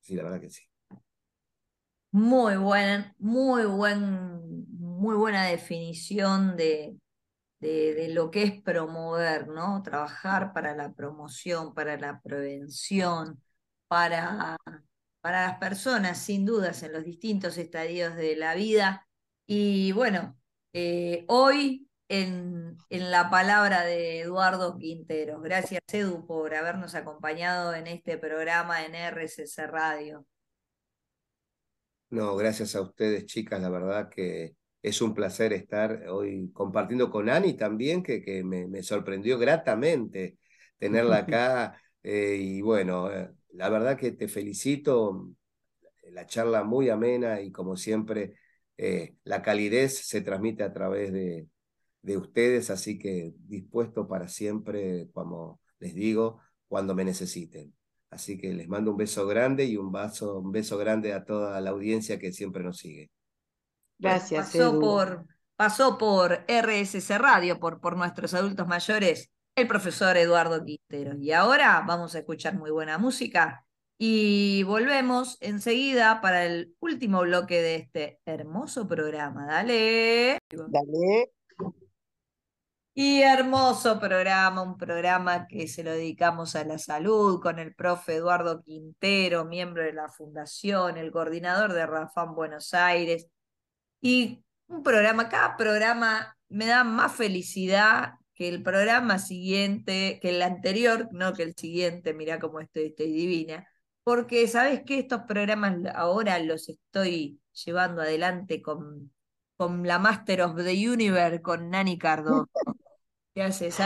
Sí, 0.00 0.14
la 0.14 0.22
verdad 0.22 0.40
que 0.40 0.50
sí. 0.50 0.62
Muy 2.12 2.56
buena, 2.56 3.14
muy 3.18 3.64
buen, 3.66 4.66
muy 4.78 5.16
buena 5.16 5.44
definición 5.46 6.56
de, 6.56 6.96
de, 7.58 7.94
de, 7.94 8.14
lo 8.14 8.30
que 8.30 8.44
es 8.44 8.62
promover, 8.62 9.48
¿no? 9.48 9.82
Trabajar 9.82 10.52
para 10.52 10.74
la 10.74 10.92
promoción, 10.94 11.74
para 11.74 11.98
la 11.98 12.20
prevención, 12.22 13.42
para 13.88 14.56
para 15.20 15.46
las 15.48 15.58
personas, 15.58 16.18
sin 16.18 16.44
dudas, 16.44 16.82
en 16.82 16.92
los 16.92 17.04
distintos 17.04 17.58
estadios 17.58 18.14
de 18.16 18.36
la 18.36 18.54
vida. 18.54 19.06
Y 19.46 19.92
bueno, 19.92 20.36
eh, 20.72 21.24
hoy 21.28 21.88
en, 22.08 22.76
en, 22.90 23.10
la 23.10 23.30
palabra 23.30 23.84
de 23.84 24.20
Eduardo 24.20 24.78
Quintero. 24.78 25.40
Gracias, 25.40 25.80
Edu, 25.92 26.26
por 26.26 26.54
habernos 26.54 26.94
acompañado 26.94 27.74
en 27.74 27.86
este 27.86 28.18
programa 28.18 28.84
en 28.84 28.94
RSC 28.94 29.66
Radio. 29.66 30.24
No, 32.10 32.36
gracias 32.36 32.76
a 32.76 32.82
ustedes, 32.82 33.26
chicas. 33.26 33.60
La 33.60 33.68
verdad 33.68 34.08
que 34.08 34.54
es 34.82 35.02
un 35.02 35.14
placer 35.14 35.52
estar 35.52 36.08
hoy 36.08 36.50
compartiendo 36.52 37.10
con 37.10 37.28
Ani 37.28 37.54
también, 37.56 38.02
que, 38.02 38.22
que 38.22 38.44
me, 38.44 38.82
sorprendió 38.82 39.38
gratamente 39.38 40.38
tenerla 40.78 41.16
acá. 41.26 41.80
Eh, 42.02 42.36
y 42.40 42.60
bueno, 42.60 43.10
eh, 43.10 43.30
la 43.56 43.68
verdad 43.68 43.96
que 43.96 44.12
te 44.12 44.28
felicito, 44.28 45.30
la 46.10 46.26
charla 46.26 46.62
muy 46.62 46.90
amena 46.90 47.40
y 47.40 47.50
como 47.50 47.76
siempre, 47.76 48.34
eh, 48.76 49.16
la 49.24 49.42
calidez 49.42 50.06
se 50.06 50.20
transmite 50.20 50.62
a 50.62 50.72
través 50.72 51.12
de, 51.12 51.48
de 52.02 52.16
ustedes, 52.16 52.70
así 52.70 52.98
que 52.98 53.32
dispuesto 53.38 54.06
para 54.06 54.28
siempre, 54.28 55.08
como 55.12 55.60
les 55.78 55.94
digo, 55.94 56.40
cuando 56.68 56.94
me 56.94 57.04
necesiten. 57.04 57.74
Así 58.10 58.38
que 58.38 58.52
les 58.52 58.68
mando 58.68 58.92
un 58.92 58.96
beso 58.96 59.26
grande 59.26 59.64
y 59.64 59.76
un, 59.76 59.90
vaso, 59.90 60.38
un 60.38 60.52
beso 60.52 60.78
grande 60.78 61.12
a 61.12 61.24
toda 61.24 61.60
la 61.60 61.70
audiencia 61.70 62.18
que 62.18 62.32
siempre 62.32 62.62
nos 62.62 62.78
sigue. 62.78 63.10
Gracias. 63.98 64.52
Pasó 64.52 64.78
por, 64.78 65.26
pasó 65.56 65.98
por 65.98 66.44
RSC 66.46 67.18
Radio, 67.18 67.58
por, 67.58 67.80
por 67.80 67.96
nuestros 67.96 68.34
adultos 68.34 68.68
mayores 68.68 69.30
el 69.56 69.66
profesor 69.66 70.16
Eduardo 70.16 70.64
Quintero. 70.64 71.16
Y 71.18 71.32
ahora 71.32 71.82
vamos 71.86 72.14
a 72.14 72.18
escuchar 72.20 72.54
muy 72.54 72.70
buena 72.70 72.98
música 72.98 73.66
Y 73.98 74.62
volvemos 74.64 75.38
enseguida 75.40 76.20
para 76.20 76.44
el 76.44 76.74
último 76.80 77.22
bloque 77.22 77.62
de 77.62 77.76
este 77.76 78.20
hermoso 78.26 78.86
programa. 78.86 79.46
Dale. 79.46 80.38
Dale. 80.50 81.32
Y 82.94 83.22
hermoso 83.22 83.98
programa, 84.00 84.62
un 84.62 84.76
programa 84.76 85.46
que 85.46 85.68
se 85.68 85.82
lo 85.84 85.92
dedicamos 85.92 86.56
a 86.56 86.64
la 86.64 86.78
salud 86.78 87.40
con 87.40 87.58
el 87.58 87.74
profe 87.74 88.16
Eduardo 88.16 88.62
Quintero, 88.62 89.44
miembro 89.44 89.82
de 89.82 89.92
la 89.92 90.08
fundación, 90.08 90.96
el 90.96 91.10
coordinador 91.10 91.72
de 91.72 91.86
Rafán 91.86 92.34
Buenos 92.34 92.74
Aires. 92.74 93.26
Y 94.00 94.44
un 94.68 94.82
programa, 94.82 95.28
cada 95.28 95.56
programa 95.56 96.36
me 96.48 96.66
da 96.66 96.84
más 96.84 97.12
felicidad 97.14 98.14
que 98.36 98.48
el 98.48 98.62
programa 98.62 99.18
siguiente, 99.18 100.18
que 100.20 100.28
el 100.28 100.42
anterior, 100.42 101.08
no 101.10 101.32
que 101.32 101.42
el 101.42 101.56
siguiente, 101.56 102.14
mira 102.14 102.38
cómo 102.38 102.60
estoy, 102.60 102.88
estoy 102.88 103.10
divina. 103.10 103.66
Porque 104.04 104.46
sabes 104.46 104.82
que 104.84 104.98
estos 105.00 105.22
programas 105.22 105.78
ahora 105.94 106.38
los 106.38 106.68
estoy 106.68 107.40
llevando 107.64 108.02
adelante 108.02 108.62
con, 108.62 109.10
con 109.56 109.86
la 109.86 109.98
Master 109.98 110.42
of 110.42 110.56
the 110.56 110.88
Universe, 110.88 111.40
con 111.40 111.70
Nani 111.70 111.98
Cardo. 111.98 112.48
¿Qué 113.34 113.42
haces? 113.42 113.78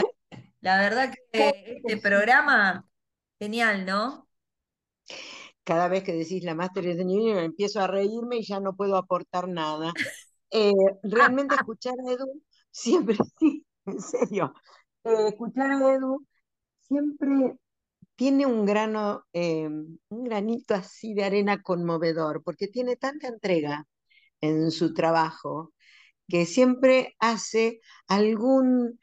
La 0.61 0.81
verdad 0.81 1.15
que 1.33 1.83
este 1.85 1.97
programa, 1.99 2.87
genial, 3.39 3.87
¿no? 3.87 4.29
Cada 5.63 5.89
vez 5.89 6.03
que 6.03 6.13
decís 6.13 6.43
la 6.43 6.57
Master 6.57 6.89
of 6.89 6.97
the 6.97 7.05
Universe 7.05 7.45
empiezo 7.45 7.81
a 7.81 7.87
reírme 7.87 8.39
y 8.39 8.45
ya 8.45 8.59
no 8.59 8.75
puedo 8.75 8.97
aportar 8.97 9.49
nada. 9.49 9.93
Eh, 10.53 10.73
realmente 11.05 11.55
escuchar 11.55 11.95
a 12.05 12.11
Edu, 12.11 12.43
siempre 12.73 13.17
sí, 13.39 13.65
en 13.97 14.01
serio, 14.01 14.55
eh, 15.05 15.29
escuchar 15.29 15.71
a 15.71 15.95
Edu 15.95 16.27
siempre 16.81 17.57
tiene 18.17 18.47
un 18.47 18.67
grano, 18.67 19.25
eh, 19.33 19.67
un 19.69 20.25
granito 20.25 20.75
así 20.75 21.15
de 21.15 21.25
arena 21.25 21.63
conmovedor, 21.63 22.43
porque 22.45 22.69
tiene 22.69 22.97
tanta 22.97 23.29
entrega 23.29 23.87
en 24.41 24.71
su 24.71 24.95
trabajo 24.95 25.73
que 26.29 26.47
siempre 26.47 27.17
hace 27.21 27.81
algún 28.09 28.99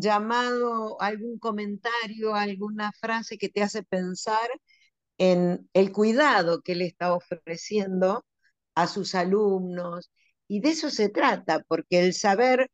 llamado, 0.00 1.00
algún 1.00 1.38
comentario, 1.38 2.34
alguna 2.34 2.92
frase 2.92 3.38
que 3.38 3.48
te 3.48 3.62
hace 3.62 3.82
pensar 3.82 4.50
en 5.18 5.68
el 5.74 5.92
cuidado 5.92 6.62
que 6.62 6.74
le 6.74 6.86
está 6.86 7.14
ofreciendo 7.14 8.24
a 8.74 8.86
sus 8.86 9.14
alumnos. 9.14 10.10
Y 10.48 10.60
de 10.60 10.70
eso 10.70 10.90
se 10.90 11.08
trata, 11.10 11.62
porque 11.68 12.00
el 12.00 12.14
saber 12.14 12.70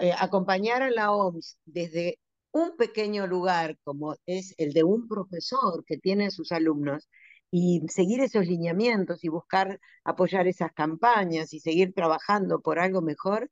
eh, 0.00 0.12
acompañar 0.18 0.82
a 0.82 0.90
la 0.90 1.12
OMS 1.12 1.58
desde 1.64 2.18
un 2.52 2.76
pequeño 2.76 3.26
lugar 3.26 3.76
como 3.84 4.16
es 4.26 4.54
el 4.58 4.72
de 4.72 4.84
un 4.84 5.08
profesor 5.08 5.84
que 5.86 5.98
tiene 5.98 6.26
a 6.26 6.30
sus 6.30 6.52
alumnos 6.52 7.08
y 7.50 7.82
seguir 7.88 8.20
esos 8.20 8.46
lineamientos 8.46 9.24
y 9.24 9.28
buscar 9.28 9.80
apoyar 10.04 10.46
esas 10.46 10.72
campañas 10.72 11.52
y 11.54 11.60
seguir 11.60 11.94
trabajando 11.94 12.60
por 12.60 12.78
algo 12.78 13.02
mejor, 13.02 13.50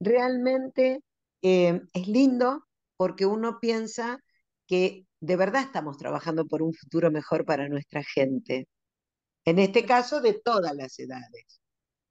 realmente 0.00 1.00
eh, 1.42 1.80
es 1.92 2.08
lindo 2.08 2.64
porque 2.96 3.26
uno 3.26 3.58
piensa 3.60 4.20
que 4.66 5.06
de 5.20 5.36
verdad 5.36 5.62
estamos 5.62 5.98
trabajando 5.98 6.46
por 6.46 6.62
un 6.62 6.74
futuro 6.74 7.10
mejor 7.10 7.44
para 7.44 7.68
nuestra 7.68 8.02
gente. 8.04 8.68
En 9.44 9.58
este 9.58 9.84
caso, 9.86 10.20
de 10.20 10.34
todas 10.34 10.74
las 10.74 10.98
edades. 10.98 11.60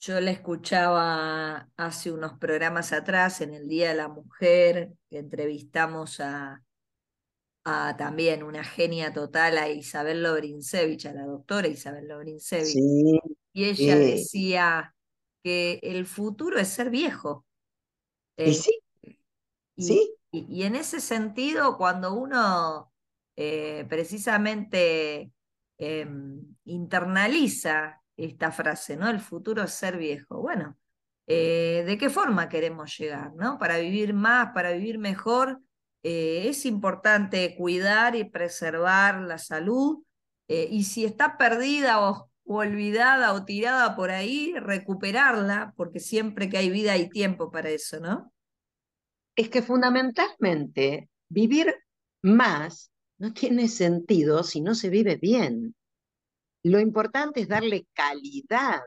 Yo 0.05 0.19
la 0.19 0.31
escuchaba 0.31 1.69
hace 1.77 2.11
unos 2.11 2.37
programas 2.37 2.91
atrás, 2.91 3.39
en 3.39 3.53
el 3.53 3.69
Día 3.69 3.87
de 3.87 3.95
la 3.95 4.09
Mujer, 4.09 4.91
que 5.09 5.19
entrevistamos 5.19 6.19
a, 6.19 6.61
a 7.63 7.95
también 7.95 8.43
una 8.43 8.65
genia 8.65 9.13
total, 9.13 9.57
a 9.57 9.69
Isabel 9.69 10.21
Lobrinsevich, 10.21 11.05
a 11.05 11.13
la 11.13 11.25
doctora 11.25 11.69
Isabel 11.69 12.09
Lobrinsevich. 12.09 12.75
y 13.53 13.63
ella 13.63 13.95
decía 13.95 14.93
que 15.41 15.79
el 15.81 16.05
futuro 16.05 16.59
es 16.59 16.67
ser 16.67 16.89
viejo. 16.89 17.45
y 18.35 18.43
eh, 18.43 18.53
sí. 18.53 18.81
Y, 19.77 20.17
y, 20.33 20.63
en 20.63 20.75
ese 20.75 20.99
sentido, 20.99 21.77
cuando 21.77 22.13
uno 22.13 22.91
eh, 23.37 23.85
precisamente 23.87 25.31
em, 25.77 26.57
internaliza 26.65 28.02
esta 28.17 28.51
frase, 28.51 28.97
¿no? 28.97 29.09
El 29.09 29.19
futuro 29.19 29.63
es 29.63 29.71
ser 29.71 29.97
viejo. 29.97 30.41
Bueno, 30.41 30.77
eh, 31.27 31.83
¿de 31.85 31.97
qué 31.97 32.09
forma 32.09 32.49
queremos 32.49 32.97
llegar, 32.97 33.33
¿no? 33.35 33.57
Para 33.57 33.77
vivir 33.77 34.13
más, 34.13 34.51
para 34.53 34.71
vivir 34.71 34.99
mejor, 34.99 35.61
eh, 36.03 36.49
es 36.49 36.65
importante 36.65 37.55
cuidar 37.57 38.15
y 38.15 38.25
preservar 38.25 39.21
la 39.21 39.37
salud. 39.37 40.03
y 40.47 40.83
si 40.83 41.05
está 41.05 41.37
perdida 41.37 42.01
o, 42.01 42.29
o 42.45 42.57
olvidada 42.57 43.33
o 43.33 43.45
tirada 43.45 43.95
por 43.95 44.11
ahí, 44.11 44.53
recuperarla, 44.59 45.73
porque 45.77 45.99
siempre 45.99 46.49
que 46.49 46.57
hay 46.57 46.69
vida 46.69 46.93
hay 46.93 47.09
tiempo 47.09 47.49
para 47.49 47.69
eso, 47.69 47.99
¿no? 47.99 48.33
es 49.35 49.49
que 49.49 49.61
fundamentalmente 49.61 51.09
vivir 51.29 51.75
más 52.21 52.91
no 53.17 53.33
tiene 53.33 53.67
sentido 53.67 54.43
si 54.43 54.61
no 54.61 54.75
se 54.75 54.89
vive 54.89 55.15
bien. 55.15 55.75
Lo 56.63 56.79
importante 56.79 57.41
es 57.41 57.47
darle 57.47 57.87
calidad 57.93 58.81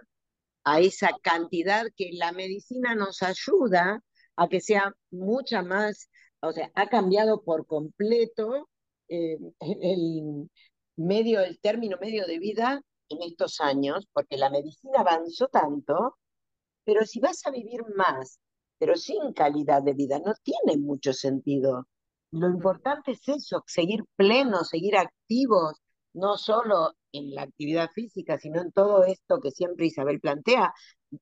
a 0.64 0.80
esa 0.80 1.10
cantidad 1.22 1.86
que 1.96 2.10
la 2.12 2.32
medicina 2.32 2.94
nos 2.94 3.22
ayuda 3.22 4.02
a 4.36 4.48
que 4.48 4.60
sea 4.60 4.92
mucha 5.10 5.62
más, 5.62 6.10
o 6.40 6.52
sea, 6.52 6.70
ha 6.74 6.88
cambiado 6.88 7.42
por 7.42 7.66
completo 7.66 8.68
eh, 9.08 9.38
el 9.60 10.50
medio, 10.96 11.40
el 11.40 11.60
término 11.60 11.96
medio 12.00 12.26
de 12.26 12.38
vida 12.38 12.82
en 13.08 13.22
estos 13.22 13.60
años, 13.60 14.06
porque 14.12 14.36
la 14.36 14.50
medicina 14.50 15.00
avanzó 15.00 15.48
tanto, 15.48 16.16
pero 16.84 17.04
si 17.04 17.20
vas 17.20 17.46
a 17.46 17.50
vivir 17.50 17.82
más 17.94 18.40
pero 18.78 18.96
sin 18.96 19.32
calidad 19.32 19.82
de 19.82 19.94
vida. 19.94 20.20
No 20.24 20.34
tiene 20.42 20.78
mucho 20.80 21.12
sentido. 21.12 21.86
Lo 22.30 22.48
importante 22.48 23.12
es 23.12 23.28
eso, 23.28 23.62
seguir 23.66 24.04
plenos, 24.16 24.68
seguir 24.68 24.96
activos, 24.96 25.80
no 26.12 26.36
solo 26.36 26.92
en 27.18 27.34
la 27.34 27.42
actividad 27.42 27.90
física, 27.94 28.38
sino 28.38 28.60
en 28.62 28.72
todo 28.72 29.04
esto 29.04 29.40
que 29.40 29.50
siempre 29.50 29.86
Isabel 29.86 30.20
plantea, 30.20 30.72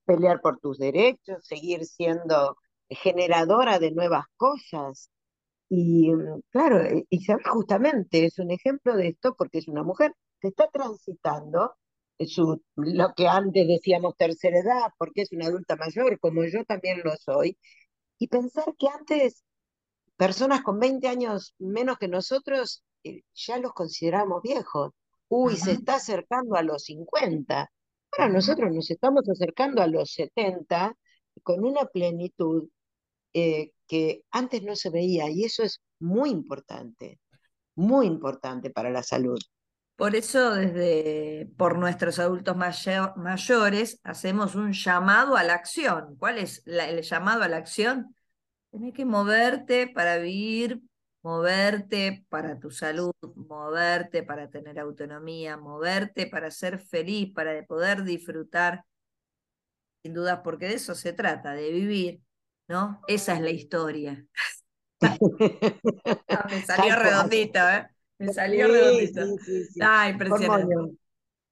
pelear 0.04 0.40
por 0.40 0.58
tus 0.60 0.78
derechos, 0.78 1.44
seguir 1.46 1.84
siendo 1.84 2.56
generadora 2.88 3.78
de 3.78 3.92
nuevas 3.92 4.24
cosas. 4.36 5.10
Y 5.68 6.10
claro, 6.50 6.80
e, 6.82 7.06
Isabel 7.10 7.44
justamente 7.46 8.26
es 8.26 8.38
un 8.38 8.50
ejemplo 8.50 8.96
de 8.96 9.08
esto 9.08 9.34
porque 9.36 9.58
es 9.58 9.68
una 9.68 9.82
mujer 9.82 10.12
que 10.40 10.48
está 10.48 10.68
transitando 10.72 11.74
su, 12.26 12.62
lo 12.76 13.12
que 13.14 13.26
antes 13.28 13.66
decíamos 13.66 14.16
tercera 14.16 14.58
edad, 14.58 14.90
porque 14.98 15.22
es 15.22 15.32
una 15.32 15.46
adulta 15.46 15.76
mayor, 15.76 16.18
como 16.20 16.44
yo 16.44 16.64
también 16.64 17.00
lo 17.04 17.16
soy, 17.16 17.58
y 18.18 18.28
pensar 18.28 18.74
que 18.78 18.88
antes 18.88 19.44
personas 20.16 20.62
con 20.62 20.78
20 20.80 21.08
años 21.08 21.54
menos 21.58 21.98
que 21.98 22.08
nosotros 22.08 22.84
eh, 23.04 23.22
ya 23.34 23.58
los 23.58 23.72
consideramos 23.72 24.42
viejos. 24.42 24.92
Uy, 25.28 25.56
se 25.56 25.72
está 25.72 25.96
acercando 25.96 26.56
a 26.56 26.62
los 26.62 26.84
50. 26.84 27.70
Ahora 28.12 28.32
nosotros 28.32 28.72
nos 28.72 28.90
estamos 28.90 29.28
acercando 29.28 29.82
a 29.82 29.86
los 29.86 30.12
70 30.12 30.96
con 31.42 31.64
una 31.64 31.86
plenitud 31.86 32.68
eh, 33.32 33.72
que 33.88 34.22
antes 34.30 34.62
no 34.62 34.76
se 34.76 34.90
veía 34.90 35.28
y 35.28 35.44
eso 35.44 35.62
es 35.62 35.82
muy 35.98 36.30
importante, 36.30 37.20
muy 37.74 38.06
importante 38.06 38.70
para 38.70 38.90
la 38.90 39.02
salud. 39.02 39.38
Por 39.96 40.16
eso, 40.16 40.54
desde 40.54 41.48
por 41.56 41.78
nuestros 41.78 42.18
adultos 42.18 42.56
mayores, 42.56 44.00
hacemos 44.02 44.56
un 44.56 44.72
llamado 44.72 45.36
a 45.36 45.44
la 45.44 45.54
acción. 45.54 46.16
¿Cuál 46.18 46.38
es 46.38 46.62
el 46.66 47.02
llamado 47.02 47.44
a 47.44 47.48
la 47.48 47.58
acción? 47.58 48.14
Tienes 48.70 48.92
que 48.92 49.04
moverte 49.04 49.86
para 49.86 50.18
vivir, 50.18 50.80
moverte 51.24 52.24
para 52.28 52.60
tu 52.60 52.70
salud, 52.70 53.14
moverte 53.34 54.22
para 54.22 54.48
tener 54.50 54.78
autonomía, 54.78 55.56
moverte 55.56 56.26
para 56.26 56.50
ser 56.50 56.78
feliz, 56.78 57.32
para 57.34 57.64
poder 57.64 58.04
disfrutar. 58.04 58.84
Sin 60.02 60.12
dudas, 60.12 60.40
porque 60.44 60.66
de 60.66 60.74
eso 60.74 60.94
se 60.94 61.14
trata, 61.14 61.52
de 61.54 61.72
vivir, 61.72 62.20
¿no? 62.68 63.00
Esa 63.08 63.34
es 63.34 63.40
la 63.40 63.50
historia. 63.50 64.24
Ah, 66.28 66.46
me 66.50 66.62
salió 66.62 66.96
redondito, 66.96 67.58
¿eh? 67.58 67.86
Me 68.18 68.32
salió 68.32 68.68
redondito. 68.68 69.20
ah, 69.80 70.08
impresionante. 70.08 70.74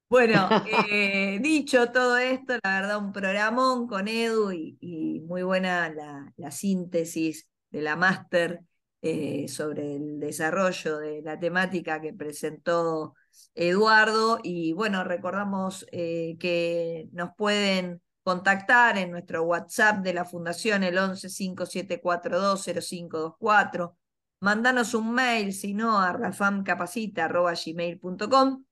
Bueno, 0.09 0.47
eh, 0.91 1.39
dicho 1.41 1.91
todo 1.91 2.17
esto, 2.17 2.53
la 2.63 2.81
verdad, 2.81 2.97
un 2.99 3.11
programón 3.11 3.87
con 3.87 4.07
Edu 4.07 4.51
y, 4.51 5.23
muy 5.25 5.41
buena 5.41 5.89
la, 6.37 6.51
síntesis 6.51 7.49
de 7.71 7.81
la 7.81 7.95
máster 7.95 8.61
eh, 9.05 9.49
sobre 9.49 9.97
el 9.97 10.17
desarrollo 10.19 10.97
de 10.97 11.21
la 11.21 11.37
temática 11.37 11.99
que 11.99 12.13
presentó 12.13 13.15
Eduardo. 13.53 14.39
Y 14.41 14.71
bueno, 14.73 15.03
recordamos 15.03 15.85
eh, 15.91 16.37
que 16.39 17.09
nos 17.11 17.31
pueden 17.37 18.01
contactar 18.23 18.97
en 18.97 19.11
nuestro 19.11 19.43
WhatsApp 19.43 19.97
de 20.03 20.13
la 20.13 20.23
Fundación, 20.23 20.83
el 20.83 20.97
11 20.97 21.27
5742 21.29 22.63
0524 22.63 23.97
Mándanos 24.39 24.93
un 24.93 25.13
mail, 25.13 25.53
si 25.53 25.73
no, 25.73 25.99
a 25.99 26.13
rafamcapacita.gmail.com 26.13 28.63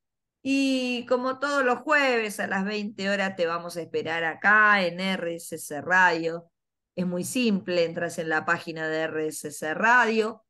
Y 0.43 1.05
como 1.07 1.39
todos 1.39 1.65
los 1.65 1.79
jueves 1.79 2.39
a 2.39 2.47
las 2.47 2.65
20 2.65 3.09
horas 3.09 3.35
te 3.35 3.47
vamos 3.47 3.77
a 3.77 3.81
esperar 3.81 4.23
acá 4.23 4.85
en 4.85 4.99
RSC 4.99 5.81
Radio. 5.81 6.50
Es 7.01 7.07
muy 7.07 7.23
simple, 7.23 7.85
entras 7.85 8.19
en 8.19 8.29
la 8.29 8.45
página 8.45 8.87
de 8.87 9.07
RSC 9.07 9.73
Radio, 9.73 10.45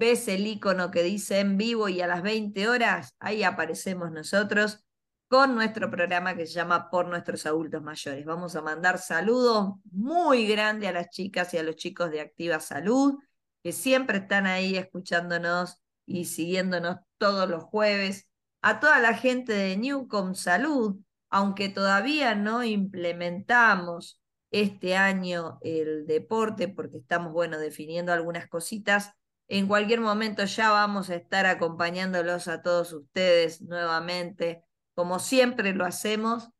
ves 0.00 0.26
el 0.26 0.44
icono 0.48 0.90
que 0.90 1.04
dice 1.04 1.38
en 1.38 1.56
vivo 1.56 1.88
y 1.88 2.00
a 2.00 2.08
las 2.08 2.22
20 2.22 2.68
horas, 2.68 3.14
ahí 3.20 3.44
aparecemos 3.44 4.10
nosotros 4.10 4.84
con 5.28 5.54
nuestro 5.54 5.92
programa 5.92 6.34
que 6.34 6.44
se 6.48 6.54
llama 6.54 6.90
Por 6.90 7.06
nuestros 7.06 7.46
adultos 7.46 7.84
mayores. 7.84 8.24
Vamos 8.24 8.56
a 8.56 8.62
mandar 8.62 8.98
saludos 8.98 9.74
muy 9.92 10.48
grandes 10.48 10.88
a 10.88 10.92
las 10.92 11.08
chicas 11.10 11.54
y 11.54 11.58
a 11.58 11.62
los 11.62 11.76
chicos 11.76 12.10
de 12.10 12.20
Activa 12.20 12.58
Salud, 12.58 13.20
que 13.62 13.70
siempre 13.70 14.18
están 14.18 14.48
ahí 14.48 14.76
escuchándonos 14.76 15.80
y 16.04 16.24
siguiéndonos 16.24 16.96
todos 17.16 17.48
los 17.48 17.62
jueves. 17.62 18.28
A 18.60 18.80
toda 18.80 18.98
la 18.98 19.14
gente 19.14 19.52
de 19.52 19.76
Newcom 19.76 20.34
Salud, 20.34 20.96
aunque 21.30 21.68
todavía 21.68 22.34
no 22.34 22.64
implementamos 22.64 24.18
este 24.52 24.96
año 24.96 25.58
el 25.62 26.06
deporte, 26.06 26.68
porque 26.68 26.98
estamos, 26.98 27.32
bueno, 27.32 27.58
definiendo 27.58 28.12
algunas 28.12 28.46
cositas. 28.48 29.12
En 29.48 29.66
cualquier 29.66 30.00
momento 30.00 30.44
ya 30.44 30.70
vamos 30.70 31.10
a 31.10 31.16
estar 31.16 31.46
acompañándolos 31.46 32.46
a 32.48 32.62
todos 32.62 32.92
ustedes 32.92 33.62
nuevamente, 33.62 34.62
como 34.94 35.18
siempre 35.18 35.74
lo 35.74 35.84
hacemos. 35.84 36.50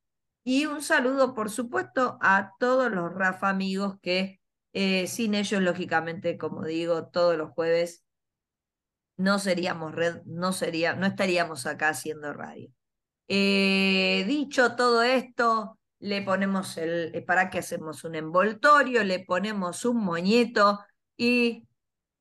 Y 0.42 0.66
un 0.66 0.82
saludo, 0.82 1.34
por 1.34 1.50
supuesto, 1.50 2.18
a 2.20 2.52
todos 2.58 2.90
los 2.90 3.12
Rafa 3.14 3.50
amigos 3.50 3.96
que 4.02 4.40
eh, 4.72 5.06
sin 5.06 5.34
ellos, 5.34 5.62
lógicamente, 5.62 6.38
como 6.38 6.64
digo, 6.64 7.08
todos 7.08 7.36
los 7.36 7.50
jueves 7.50 8.04
no 9.18 9.38
seríamos 9.38 9.94
red, 9.94 10.22
no, 10.24 10.52
sería, 10.52 10.94
no 10.94 11.06
estaríamos 11.06 11.66
acá 11.66 11.90
haciendo 11.90 12.32
radio. 12.32 12.70
Eh, 13.28 14.24
dicho 14.26 14.74
todo 14.74 15.02
esto, 15.02 15.78
le 16.02 16.20
ponemos 16.20 16.76
el, 16.78 17.14
eh, 17.14 17.22
para 17.22 17.48
que 17.48 17.60
hacemos 17.60 18.02
un 18.02 18.16
envoltorio, 18.16 19.04
le 19.04 19.20
ponemos 19.24 19.84
un 19.84 19.98
moñeto 20.04 20.80
y 21.16 21.68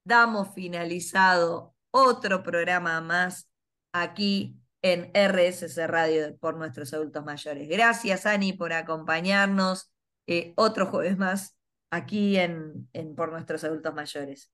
damos 0.04 0.54
finalizado 0.54 1.74
otro 1.89 2.44
programa 2.44 3.02
más 3.02 3.50
aquí 3.91 4.56
en 4.84 5.12
RSC 5.15 5.88
Radio 5.88 6.38
por 6.38 6.58
nuestros 6.58 6.94
adultos 6.94 7.26
mayores. 7.26 7.67
Gracias, 7.67 8.28
Ani, 8.28 8.54
por 8.54 8.72
acompañarnos 8.72 9.91
eh, 10.28 10.54
otro 10.58 10.86
jueves 10.86 11.17
más 11.17 11.58
aquí 11.89 12.38
en, 12.38 12.88
en 12.94 13.15
por 13.15 13.32
nuestros 13.32 13.63
adultos 13.63 13.96
mayores. 13.96 14.52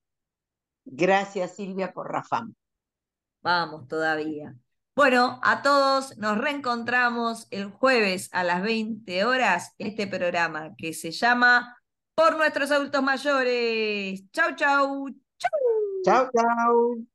Gracias, 0.86 1.54
Silvia, 1.54 1.92
por 1.92 2.10
Rafam. 2.10 2.54
Vamos 3.42 3.86
todavía. 3.88 4.56
Bueno, 4.98 5.38
a 5.44 5.62
todos 5.62 6.18
nos 6.18 6.38
reencontramos 6.38 7.46
el 7.52 7.70
jueves 7.70 8.28
a 8.32 8.42
las 8.42 8.64
20 8.64 9.24
horas, 9.26 9.72
este 9.78 10.08
programa 10.08 10.74
que 10.76 10.92
se 10.92 11.12
llama 11.12 11.78
Por 12.16 12.36
nuestros 12.36 12.72
adultos 12.72 13.00
mayores. 13.00 14.28
Chau, 14.32 14.56
chau. 14.56 15.08
Chau. 15.38 15.50
Chau, 16.04 16.30
chau. 16.34 17.06